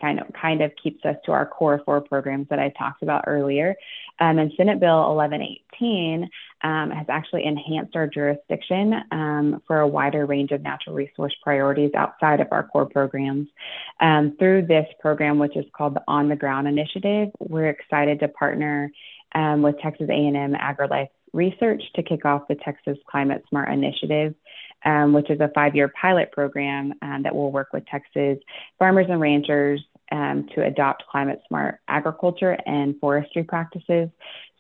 kind 0.01 0.19
of 0.19 0.27
kind 0.33 0.61
of 0.61 0.71
keeps 0.81 1.05
us 1.05 1.15
to 1.25 1.31
our 1.31 1.45
core 1.45 1.81
four 1.85 2.01
programs 2.01 2.47
that 2.49 2.59
I 2.59 2.69
talked 2.69 3.01
about 3.01 3.23
earlier. 3.27 3.75
Um, 4.19 4.37
and 4.37 4.51
Senate 4.57 4.79
Bill 4.79 5.15
1118 5.15 6.29
um, 6.63 6.91
has 6.91 7.05
actually 7.09 7.45
enhanced 7.45 7.95
our 7.95 8.07
jurisdiction 8.07 8.93
um, 9.11 9.61
for 9.67 9.79
a 9.79 9.87
wider 9.87 10.25
range 10.25 10.51
of 10.51 10.61
natural 10.61 10.95
resource 10.95 11.35
priorities 11.43 11.91
outside 11.95 12.39
of 12.39 12.47
our 12.51 12.67
core 12.67 12.85
programs. 12.85 13.47
Um, 13.99 14.35
through 14.37 14.67
this 14.67 14.87
program, 14.99 15.39
which 15.39 15.55
is 15.55 15.65
called 15.75 15.95
the 15.95 16.03
On 16.07 16.29
the 16.29 16.35
Ground 16.35 16.67
Initiative, 16.67 17.29
we're 17.39 17.69
excited 17.69 18.19
to 18.19 18.27
partner 18.27 18.91
um, 19.33 19.61
with 19.61 19.79
Texas 19.79 20.07
A&M 20.09 20.53
AgriLife 20.53 21.09
Research 21.33 21.81
to 21.95 22.03
kick 22.03 22.25
off 22.25 22.47
the 22.49 22.55
Texas 22.55 22.97
Climate 23.09 23.43
Smart 23.49 23.71
Initiative. 23.71 24.35
Um, 24.83 25.13
which 25.13 25.29
is 25.29 25.39
a 25.39 25.51
five 25.53 25.75
year 25.75 25.93
pilot 26.01 26.31
program 26.31 26.95
um, 27.03 27.21
that 27.21 27.35
will 27.35 27.51
work 27.51 27.67
with 27.71 27.85
Texas 27.85 28.39
farmers 28.79 29.05
and 29.09 29.21
ranchers 29.21 29.79
um, 30.11 30.47
to 30.55 30.63
adopt 30.63 31.03
climate 31.09 31.41
smart 31.47 31.79
agriculture 31.87 32.57
and 32.65 32.99
forestry 32.99 33.43
practices. 33.43 34.09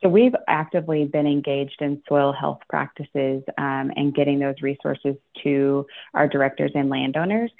So 0.01 0.09
we've 0.09 0.35
actively 0.47 1.05
been 1.05 1.27
engaged 1.27 1.81
in 1.81 2.01
soil 2.09 2.33
health 2.33 2.59
practices 2.69 3.43
um, 3.57 3.91
and 3.95 4.15
getting 4.15 4.39
those 4.39 4.55
resources 4.61 5.15
to 5.43 5.85
our 6.13 6.27
directors 6.27 6.71
and 6.73 6.89
landowners. 6.89 7.51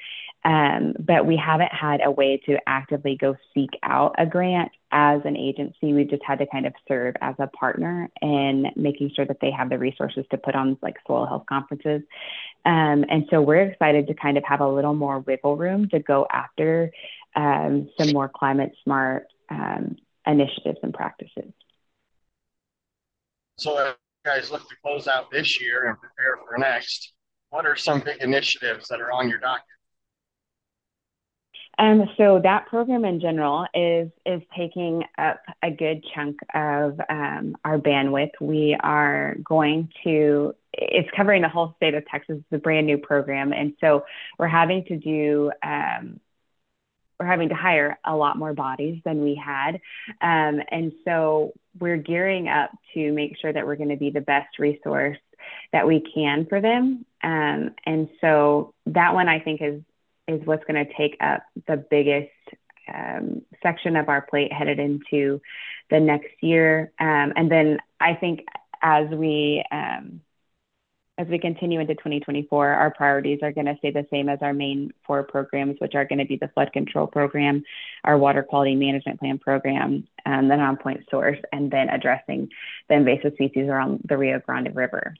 Um, 0.44 0.96
but 1.00 1.28
we 1.28 1.38
haven't 1.38 1.72
had 1.72 2.02
a 2.04 2.10
way 2.10 2.42
to 2.48 2.58
actively 2.66 3.16
go 3.16 3.36
seek 3.54 3.70
out 3.84 4.16
a 4.18 4.26
grant 4.26 4.72
as 4.92 5.22
an 5.24 5.38
agency. 5.38 5.94
We've 5.94 6.10
just 6.10 6.24
had 6.24 6.40
to 6.40 6.48
kind 6.48 6.66
of 6.66 6.74
serve 6.88 7.16
as 7.22 7.36
a 7.38 7.46
partner 7.46 8.10
in 8.24 8.72
making 8.76 9.12
sure 9.16 9.26
that 9.26 9.38
they 9.40 9.52
have 9.52 9.70
the 9.70 9.78
resources 9.78 10.26
to 10.32 10.38
put 10.38 10.56
on 10.56 10.80
like 10.82 10.96
soil 11.06 11.28
health 11.28 11.46
conferences. 11.48 12.02
Um, 12.66 13.06
and 13.10 13.28
so 13.30 13.42
we're 13.42 13.62
excited 13.62 14.08
to 14.08 14.16
kind 14.16 14.38
of 14.38 14.44
have 14.44 14.62
a 14.62 14.68
little 14.68 14.96
more 14.96 15.20
wiggle 15.20 15.58
room 15.58 15.90
to 15.90 16.00
go 16.00 16.26
after 16.32 16.92
um, 17.36 17.90
some 17.98 18.12
more 18.12 18.30
climate 18.30 18.72
smart 18.84 19.28
um, 19.50 19.96
initiatives 20.26 20.80
and 20.84 20.94
practices. 20.94 21.52
So, 23.58 23.78
as 23.78 23.96
you 24.26 24.32
guys 24.32 24.52
look 24.52 24.68
to 24.70 24.76
close 24.84 25.08
out 25.08 25.32
this 25.32 25.62
year 25.62 25.88
and 25.88 25.98
prepare 26.00 26.38
for 26.48 26.58
next, 26.58 27.14
what 27.50 27.66
are 27.66 27.76
some 27.76 28.00
big 28.00 28.22
initiatives 28.22 28.88
that 28.88 29.02
are 29.02 29.12
on 29.12 29.30
your 29.30 29.40
docket? 29.40 29.66
Um, 31.78 32.10
so 32.18 32.40
that 32.44 32.68
program 32.68 33.06
in 33.06 33.20
general 33.20 33.66
is 33.74 34.10
is 34.26 34.42
taking 34.56 35.04
up 35.18 35.42
a 35.64 35.72
good 35.72 36.06
chunk 36.14 36.38
of 36.54 37.00
um, 37.10 37.56
our 37.66 37.80
bandwidth. 37.80 38.32
We 38.40 38.78
are 38.80 39.36
going 39.44 39.90
to 40.04 40.54
it's 40.74 41.10
covering 41.16 41.42
the 41.42 41.50
whole 41.50 41.74
state 41.78 41.94
of 41.94 42.06
Texas. 42.06 42.38
It's 42.38 42.46
a 42.52 42.58
brand 42.58 42.88
new 42.88 42.98
program, 42.98 43.52
and 43.54 43.74
so 43.82 44.06
we're 44.38 44.48
having 44.48 44.86
to 44.86 44.98
do 44.98 45.52
um, 45.64 46.20
we're 47.22 47.28
having 47.28 47.50
to 47.50 47.56
hire 47.56 48.00
a 48.04 48.16
lot 48.16 48.36
more 48.36 48.54
bodies 48.54 49.00
than 49.06 49.22
we 49.22 49.36
had. 49.36 49.76
Um, 50.22 50.60
and 50.72 50.92
so 51.06 51.54
we're 51.80 51.98
gearing 51.98 52.48
up 52.48 52.72
to 52.96 53.12
make 53.12 53.38
sure 53.40 53.54
that 53.54 53.68
we're 53.68 53.76
going 53.76 53.90
to 53.90 53.96
be 53.96 54.10
the 54.10 54.22
best 54.22 54.58
resource 54.58 55.20
that 55.72 55.88
we 55.88 56.04
can 56.16 56.48
for 56.48 56.60
them. 56.60 57.06
Um, 57.22 57.76
and 57.86 58.10
so 58.22 58.74
that 58.88 59.14
one 59.14 59.30
I 59.30 59.40
think 59.40 59.62
is 59.62 59.82
is 60.28 60.46
what's 60.46 60.64
going 60.66 60.84
to 60.84 60.94
take 60.94 61.18
up 61.22 61.44
the 61.68 61.78
biggest 61.78 62.32
um, 62.92 63.44
section 63.62 63.96
of 63.96 64.10
our 64.10 64.22
plate 64.22 64.52
headed 64.52 64.80
into 64.80 65.42
the 65.92 66.00
next 66.00 66.34
year. 66.42 66.92
Um, 67.00 67.34
and 67.36 67.52
then 67.52 67.78
I 68.00 68.16
think 68.16 68.46
as 68.82 69.10
we 69.10 69.64
um, 69.72 70.22
as 71.22 71.28
we 71.28 71.38
continue 71.38 71.80
into 71.80 71.94
2024, 71.94 72.70
our 72.70 72.90
priorities 72.90 73.40
are 73.44 73.52
going 73.52 73.68
to 73.68 73.78
stay 73.78 73.92
the 73.92 74.08
same 74.10 74.28
as 74.28 74.40
our 74.42 74.54
main 74.54 74.92
four 75.06 75.22
programs, 75.22 75.76
which 75.78 75.94
are 75.94 76.04
going 76.04 76.18
to 76.18 76.26
be 76.26 76.36
the 76.36 76.48
flood 76.48 76.74
control 76.74 77.06
program, 77.06 77.64
our 78.04 78.18
water 78.18 78.42
quality 78.42 78.74
management 78.74 79.20
plan 79.20 79.38
program, 79.38 80.08
and 80.26 80.50
the 80.50 80.56
non-point 80.58 81.02
source, 81.12 81.38
and 81.54 81.70
then 81.70 81.90
addressing 81.90 82.50
the 82.90 82.96
invasive 82.96 83.34
species 83.36 83.68
around 83.68 84.02
the 84.10 84.18
Rio 84.18 84.40
Grande 84.40 84.76
River. 84.76 85.14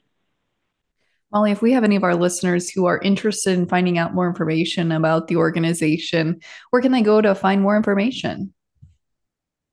Molly, 1.30 1.52
if 1.52 1.62
we 1.62 1.70
have 1.70 1.84
any 1.84 1.94
of 1.94 2.02
our 2.02 2.16
listeners 2.16 2.68
who 2.68 2.86
are 2.86 2.98
interested 2.98 3.56
in 3.56 3.66
finding 3.66 3.96
out 3.96 4.12
more 4.12 4.26
information 4.26 4.90
about 4.90 5.28
the 5.28 5.36
organization, 5.36 6.40
where 6.70 6.82
can 6.82 6.90
they 6.90 7.02
go 7.02 7.20
to 7.20 7.32
find 7.32 7.62
more 7.62 7.76
information? 7.76 8.52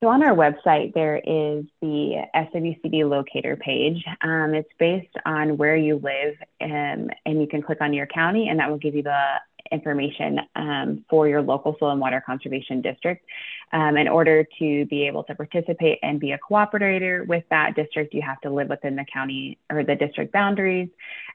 So 0.02 0.08
on 0.08 0.22
our 0.22 0.34
website, 0.34 0.94
there 0.94 1.18
is 1.18 1.66
the 1.82 2.22
SWCD 2.34 3.06
locator 3.06 3.54
page. 3.56 4.02
Um, 4.22 4.54
it's 4.54 4.70
based 4.78 5.14
on 5.26 5.58
where 5.58 5.76
you 5.76 5.96
live, 5.96 6.36
um, 6.62 7.10
and 7.26 7.38
you 7.38 7.46
can 7.46 7.60
click 7.60 7.82
on 7.82 7.92
your 7.92 8.06
county, 8.06 8.48
and 8.48 8.58
that 8.60 8.70
will 8.70 8.78
give 8.78 8.94
you 8.94 9.02
the 9.02 9.34
information 9.70 10.40
um, 10.56 11.04
for 11.10 11.28
your 11.28 11.42
local 11.42 11.76
soil 11.78 11.90
and 11.90 12.00
water 12.00 12.22
conservation 12.24 12.80
district. 12.80 13.26
Um, 13.74 13.98
in 13.98 14.08
order 14.08 14.42
to 14.58 14.86
be 14.86 15.06
able 15.06 15.22
to 15.24 15.34
participate 15.34 15.98
and 16.02 16.18
be 16.18 16.32
a 16.32 16.38
cooperator 16.38 17.26
with 17.26 17.44
that 17.50 17.76
district, 17.76 18.14
you 18.14 18.22
have 18.22 18.40
to 18.40 18.48
live 18.48 18.70
within 18.70 18.96
the 18.96 19.04
county 19.12 19.58
or 19.68 19.84
the 19.84 19.96
district 19.96 20.32
boundaries. 20.32 20.88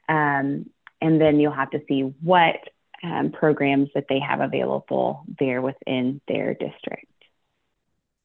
Um, 0.08 0.68
and 1.00 1.20
then 1.20 1.38
you'll 1.38 1.52
have 1.52 1.70
to 1.70 1.80
see 1.86 2.00
what 2.20 2.56
um, 3.04 3.30
programs 3.30 3.90
that 3.94 4.06
they 4.08 4.18
have 4.18 4.40
available 4.40 5.24
there 5.38 5.62
within 5.62 6.20
their 6.26 6.54
district. 6.54 7.06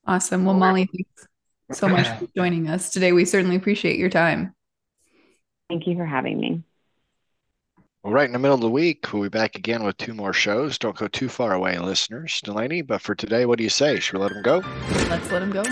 Awesome. 0.06 0.46
Well, 0.46 0.56
Molly, 0.56 0.90
thanks 0.92 1.80
so 1.80 1.88
much 1.88 2.08
for 2.20 2.28
joining 2.36 2.68
us 2.68 2.90
today. 2.90 3.12
We 3.12 3.26
certainly 3.26 3.56
appreciate 3.56 4.00
your 4.00 4.10
time. 4.10 4.56
Thank 5.70 5.88
you 5.88 5.96
for 5.96 6.06
having 6.06 6.40
me. 6.40 6.64
Well, 8.04 8.14
right 8.14 8.26
in 8.26 8.34
the 8.34 8.40
middle 8.40 8.56
of 8.56 8.62
the 8.62 8.70
week, 8.70 9.14
we'll 9.14 9.24
be 9.24 9.30
back 9.30 9.56
again 9.56 9.84
with 9.84 9.96
two 9.98 10.16
more 10.16 10.34
shows. 10.34 10.80
Don't 10.80 10.98
go 10.98 11.08
too 11.08 11.30
far 11.30 11.54
away, 11.54 11.78
listeners. 11.78 12.42
Delaney, 12.44 12.82
but 12.82 13.02
for 13.02 13.14
today, 13.14 13.46
what 13.46 13.60
do 13.60 13.64
you 13.64 13.70
say? 13.70 14.00
Should 14.00 14.16
we 14.16 14.24
let 14.24 14.34
them 14.34 14.42
go? 14.42 14.64
Let's 15.08 15.32
let 15.32 15.40
them 15.40 15.52
go. 15.52 15.64